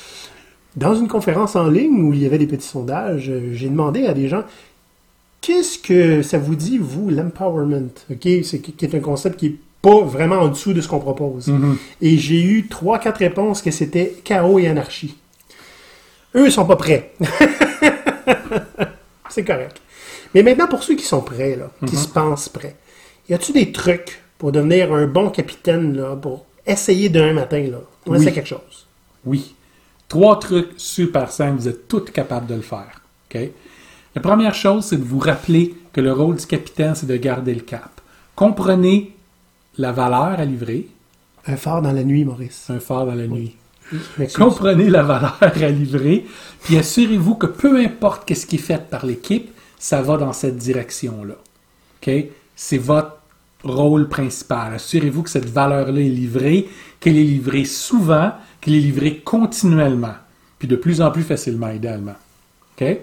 [0.75, 4.13] dans une conférence en ligne où il y avait des petits sondages, j'ai demandé à
[4.13, 4.43] des gens
[5.41, 7.89] qu'est-ce que ça vous dit, vous, l'empowerment?
[8.11, 8.27] OK?
[8.43, 11.51] C'est qui est un concept qui est pas vraiment en dessous de ce qu'on propose.
[12.01, 15.15] Et j'ai eu trois, quatre réponses que c'était chaos et anarchie.
[16.35, 17.13] Eux, ils sont pas prêts.
[19.29, 19.81] C'est correct.
[20.33, 22.75] Mais maintenant, pour ceux qui sont prêts, là, qui se pensent prêts,
[23.29, 27.77] y a-tu des trucs pour devenir un bon capitaine, là, pour essayer d'un matin, là?
[28.07, 28.17] On Oui.
[28.21, 28.87] essaie quelque chose?
[29.25, 29.55] Oui.
[30.07, 33.01] Trois trucs super simples, vous êtes tous capables de le faire.
[34.15, 37.53] La première chose, c'est de vous rappeler que le rôle du capitaine, c'est de garder
[37.53, 37.99] le cap.
[38.35, 39.14] Comprenez
[39.77, 40.87] la valeur à livrer,
[41.47, 42.65] Un phare dans la nuit, Maurice.
[42.69, 43.55] un phare dans la nuit.
[44.35, 46.25] Comprenez la valeur à livrer,
[46.63, 50.57] puis assurez-vous que peu importe qu'est-ce qui est fait par l'équipe, ça va dans cette
[50.57, 51.35] direction-là.
[52.55, 53.17] C'est votre
[53.63, 54.73] rôle principal.
[54.75, 60.13] Assurez-vous que cette valeur-là est livrée, qu'elle est livrée souvent, qu'elle est livrée continuellement,
[60.59, 62.15] puis de plus en plus facilement, idéalement.
[62.79, 62.97] OK?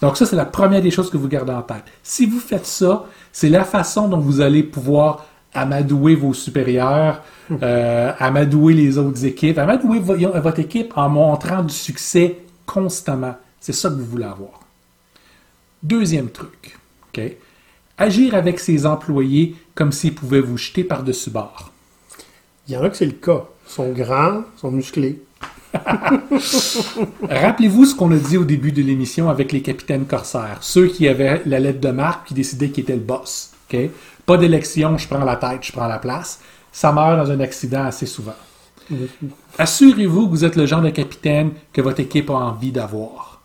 [0.00, 1.84] Donc ça, c'est la première des choses que vous gardez en tête.
[2.02, 7.22] Si vous faites ça, c'est la façon dont vous allez pouvoir amadouer vos supérieurs,
[7.62, 13.36] euh, amadouer les autres équipes, amadouer vo- votre équipe en montrant du succès constamment.
[13.60, 14.60] C'est ça que vous voulez avoir.
[15.82, 16.76] Deuxième truc?
[18.00, 21.72] Agir avec ses employés comme s'ils pouvaient vous jeter par-dessus bord.
[22.68, 23.44] Il y en a que c'est le cas.
[23.66, 25.20] Ils sont grands, ils sont musclés.
[27.28, 31.08] Rappelez-vous ce qu'on a dit au début de l'émission avec les capitaines corsaires, ceux qui
[31.08, 33.52] avaient la lettre de marque qui décidaient qui était le boss.
[34.26, 36.40] Pas d'élection, je prends la tête, je prends la place.
[36.72, 38.36] Ça meurt dans un accident assez souvent.
[39.58, 43.42] Assurez-vous que vous êtes le genre de capitaine que votre équipe a envie d'avoir.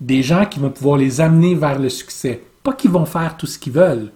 [0.00, 2.42] Des gens qui vont pouvoir les amener vers le succès.
[2.62, 4.10] Pas qu'ils vont faire tout ce qu'ils veulent,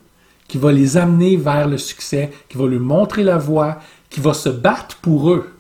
[0.49, 3.79] qui va les amener vers le succès, qui va lui montrer la voie,
[4.11, 5.53] qui va se battre pour eux,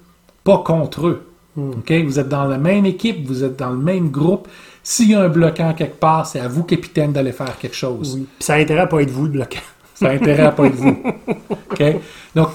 [0.43, 1.27] pas contre eux.
[1.57, 1.93] OK?
[2.07, 4.49] Vous êtes dans la même équipe, vous êtes dans le même groupe.
[4.91, 8.15] S'il y a un bloquant quelque part, c'est à vous, capitaine, d'aller faire quelque chose.
[8.15, 8.27] Oui.
[8.39, 9.59] Puis ça a intérêt à pas être vous le bloquant.
[9.95, 10.97] Ça a intérêt à pas être vous.
[11.71, 11.83] OK?
[12.35, 12.49] Donc,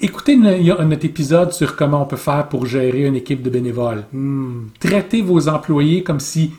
[0.00, 4.04] écoutez no- notre épisode sur comment on peut faire pour gérer une équipe de bénévoles.
[4.80, 6.52] Traitez vos employés comme si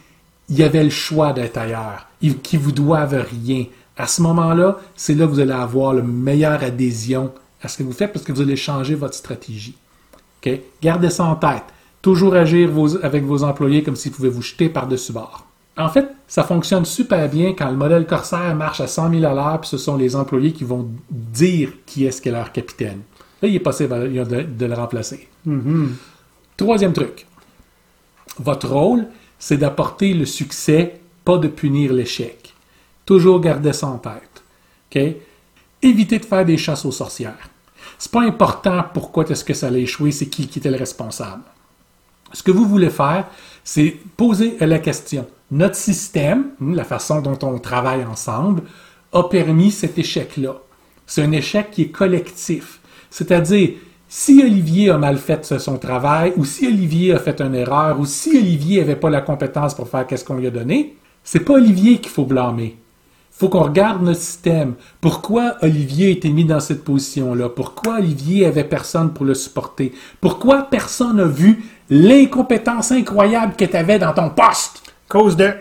[0.47, 3.65] il y avait le choix d'être ailleurs, ils- qu'ils vous doivent rien.
[3.97, 7.83] À ce moment-là, c'est là que vous allez avoir la meilleure adhésion à ce que
[7.83, 9.75] vous faites parce que vous allez changer votre stratégie.
[10.41, 10.51] OK?
[10.81, 11.63] Gardez ça en tête.
[12.03, 15.47] Toujours agir vos- avec vos employés comme s'ils pouvaient vous jeter par-dessus bord.
[15.75, 19.33] En fait, ça fonctionne super bien quand le modèle Corsair marche à 100 000 à
[19.33, 22.99] l'heure, puis ce sont les employés qui vont dire qui est-ce qu'est leur capitaine.
[23.41, 25.27] Là, il est possible de, de le remplacer.
[26.57, 27.25] Troisième truc.
[28.37, 29.07] Votre rôle,
[29.39, 32.53] c'est d'apporter le succès, pas de punir l'échec.
[33.05, 34.43] Toujours garder ça en tête.
[34.93, 35.01] OK?
[35.81, 37.49] Évitez de faire des chasses aux sorcières.
[37.97, 41.43] C'est pas important pourquoi est-ce que ça a échoué, c'est qui qui était le responsable.
[42.33, 43.27] Ce que vous voulez faire,
[43.63, 45.27] c'est poser la question.
[45.51, 48.63] Notre système, hmm, la façon dont on travaille ensemble,
[49.13, 50.55] a permis cet échec-là.
[51.05, 52.79] C'est un échec qui est collectif.
[53.09, 53.71] C'est-à-dire,
[54.07, 58.05] si Olivier a mal fait son travail, ou si Olivier a fait une erreur, ou
[58.05, 61.53] si Olivier n'avait pas la compétence pour faire qu'est-ce qu'on lui a donné, c'est pas
[61.53, 62.77] Olivier qu'il faut blâmer.
[63.43, 64.75] Il faut qu'on regarde notre système.
[65.01, 67.49] Pourquoi Olivier a été mis dans cette position-là?
[67.49, 69.91] Pourquoi Olivier avait personne pour le supporter?
[70.21, 74.81] Pourquoi personne n'a vu l'incompétence incroyable que tu avais dans ton poste?
[75.09, 75.51] Cause de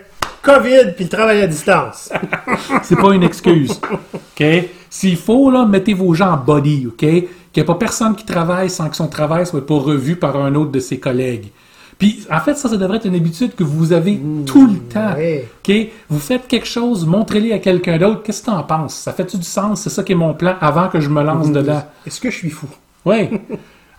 [0.43, 2.09] COVID puis le travail à distance.
[2.83, 3.81] C'est pas une excuse.
[3.91, 4.45] OK?
[4.89, 6.99] S'il faut, là, mettez vos gens en body, OK?
[6.99, 10.37] Qu'il n'y ait pas personne qui travaille sans que son travail soit pas revu par
[10.37, 11.51] un autre de ses collègues.
[11.97, 15.13] Puis, en fait, ça, ça devrait être une habitude que vous avez tout le temps.
[15.15, 15.91] ouais.
[16.09, 18.23] Vous faites quelque chose, montrez-le à quelqu'un d'autre.
[18.23, 18.95] Qu'est-ce que tu en penses?
[18.95, 19.81] Ça fait-tu du sens?
[19.81, 21.83] C'est ça qui est mon plan avant que je me lance dedans.
[22.05, 22.67] Est-ce que je suis fou?
[23.05, 23.29] Oui.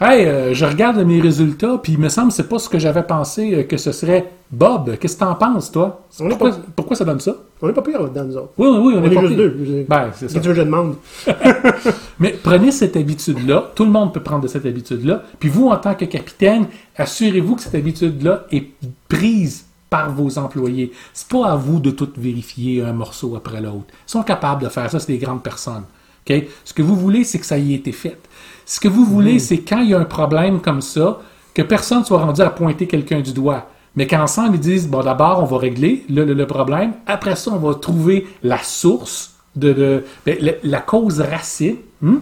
[0.01, 2.81] Hey, euh, je regarde mes résultats, puis il me semble que c'est pas ce que
[2.81, 4.29] j'avais pensé euh, que ce serait.
[4.55, 6.03] Bob, qu'est-ce que t'en penses, toi?
[6.21, 7.35] On Pourquoi, pas- pourquoi ça donne ça?
[7.61, 8.51] On n'est pas pire là-dedans, nous autres.
[8.59, 9.51] Oui, oui, oui, on, On est, est pas juste pire.
[9.51, 9.87] deux.
[9.89, 10.41] Ben, c'est ça.
[10.41, 10.97] Que je demande?
[12.19, 15.77] Mais prenez cette habitude-là, tout le monde peut prendre de cette habitude-là, puis vous, en
[15.77, 18.67] tant que capitaine, assurez-vous que cette habitude-là est
[19.09, 20.93] prise par vos employés.
[21.13, 23.87] C'est pas à vous de tout vérifier un morceau après l'autre.
[24.07, 25.85] Ils sont capables de faire ça, c'est des grandes personnes.
[26.29, 26.43] OK?
[26.65, 28.19] Ce que vous voulez, c'est que ça y ait été fait.
[28.67, 31.21] Ce que vous voulez, c'est quand il y a un problème comme ça,
[31.53, 33.69] que personne soit rendu à pointer quelqu'un du doigt.
[33.97, 36.95] Mais qu'ensemble, ils disent, bon, d'abord, on va régler le, le- le problème.
[37.07, 42.17] Après ça, on va trouver la source de, de- ben, la, la cause racine hmm,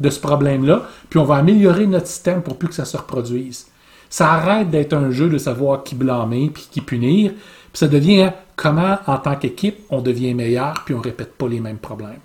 [0.00, 0.84] de ce problème-là.
[1.10, 3.66] Puis on va améliorer notre système pour plus que ça se reproduise.
[4.08, 7.32] Ça arrête d'être un jeu de savoir qui blâmer puis qui punir.
[7.32, 11.46] Puis ça devient hein, comment, en tant qu'équipe, on devient meilleur puis on répète pas
[11.46, 12.20] les mêmes problèmes.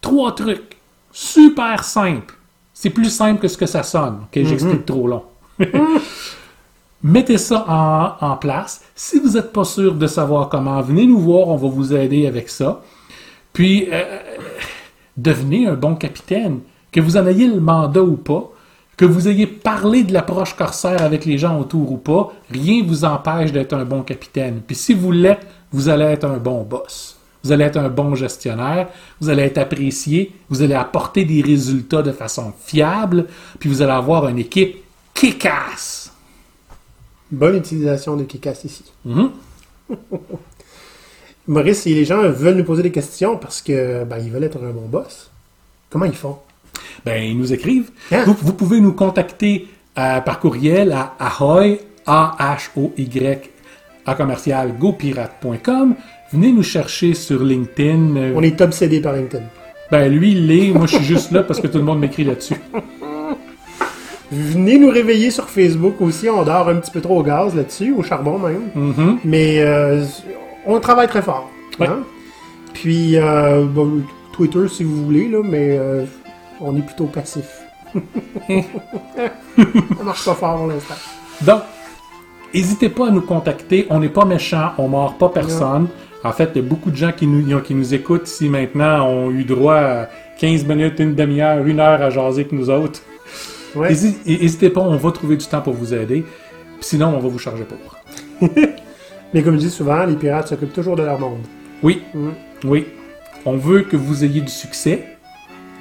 [0.00, 0.76] Trois trucs.
[1.10, 2.34] Super simple.
[2.72, 4.18] C'est plus simple que ce que ça sonne.
[4.24, 5.24] Ok, j'explique trop long.
[7.02, 7.64] Mettez ça
[8.20, 8.82] en, place.
[8.94, 12.26] Si vous n'êtes pas sûr de savoir comment, venez nous voir, on va vous aider
[12.26, 12.82] avec ça.
[13.52, 14.18] Puis, euh,
[15.16, 16.60] devenez un bon capitaine.
[16.92, 18.50] Que vous en ayez le mandat ou pas,
[18.96, 22.88] que vous ayez parlé de l'approche corsaire avec les gens autour ou pas, rien ne
[22.88, 24.62] vous empêche d'être un bon capitaine.
[24.66, 27.18] Puis si vous l'êtes, vous allez être un bon boss.
[27.44, 28.88] Vous allez être un bon gestionnaire,
[29.20, 33.26] vous allez être apprécié, vous allez apporter des résultats de façon fiable,
[33.60, 34.82] puis vous allez avoir une équipe
[35.14, 36.05] kick-ass.
[37.30, 38.84] Bonne utilisation de Kikas ici.
[39.04, 39.30] Mhm.
[41.48, 44.58] Maurice, si les gens veulent nous poser des questions parce que ben, ils veulent être
[44.58, 45.30] un bon boss,
[45.90, 46.38] comment ils font?
[47.04, 47.90] Ben, ils nous écrivent.
[48.10, 48.24] Hein?
[48.26, 49.68] Vous, vous pouvez nous contacter
[49.98, 53.50] euh, par courriel à ahoy, A-H-O-Y,
[54.04, 55.94] à commercial, gopirate.com.
[56.32, 58.32] Venez nous chercher sur LinkedIn.
[58.34, 59.44] On est obsédé par LinkedIn.
[59.90, 60.72] Ben, lui, il l'est.
[60.72, 62.56] Moi, je suis juste là parce que tout le monde m'écrit là-dessus.
[64.30, 66.28] Venez nous réveiller sur Facebook aussi.
[66.28, 68.68] On dort un petit peu trop au gaz là-dessus, au charbon même.
[68.74, 69.18] Mhm.
[69.24, 70.04] Mais euh,
[70.66, 71.50] on travaille très fort.
[71.78, 71.86] Ouais.
[71.86, 72.00] hein.
[72.74, 74.02] Puis, euh, bon,
[74.32, 76.04] Twitter si vous voulez, là, mais euh,
[76.60, 77.60] on est plutôt passif.
[77.96, 80.94] Ça marche pas fort pour l'instant.
[81.42, 81.62] Donc,
[82.52, 83.86] n'hésitez pas à nous contacter.
[83.90, 85.88] On n'est pas méchants, on mord pas personne.
[86.24, 89.06] En fait, il y a beaucoup de gens qui nous, qui nous écoutent ici maintenant
[89.08, 90.08] ont eu droit à
[90.38, 93.00] 15 minutes, une demi-heure, une heure à jaser avec nous autres.
[93.76, 93.88] Ouais.
[93.90, 96.24] N'hésitez pas, on va trouver du temps pour vous aider.
[96.80, 97.96] Sinon, on va vous charger pour.
[99.34, 101.40] Mais comme je dis souvent, les pirates s'occupent toujours de leur monde.
[101.82, 102.32] Oui, Mhm.
[102.64, 102.86] oui.
[103.44, 105.04] On veut que vous ayez du succès.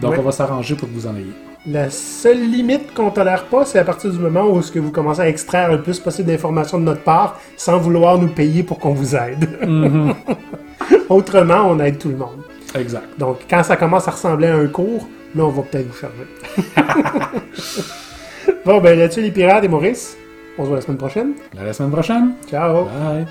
[0.01, 0.19] Donc, Ouais.
[0.19, 1.31] on va s'arranger pour que vous en ayez.
[1.67, 4.91] La seule limite qu'on tolère pas, c'est à partir du moment où ce que vous
[4.91, 8.77] commencez à extraire le plus possible d'informations de notre part sans vouloir nous payer pour
[8.77, 9.47] qu'on vous aide.
[9.67, 10.13] Mhm.
[11.09, 12.41] Autrement, on aide tout le monde.
[12.77, 13.05] Exact.
[13.17, 16.25] Donc, quand ça commence à ressembler à un cours, là, on va peut-être vous charger.
[18.65, 20.17] bon, ben là-dessus, les pirates et Maurice,
[20.57, 21.33] on se voit la semaine prochaine.
[21.57, 22.33] À la semaine prochaine.
[22.49, 22.85] Ciao!
[22.85, 23.25] Bye.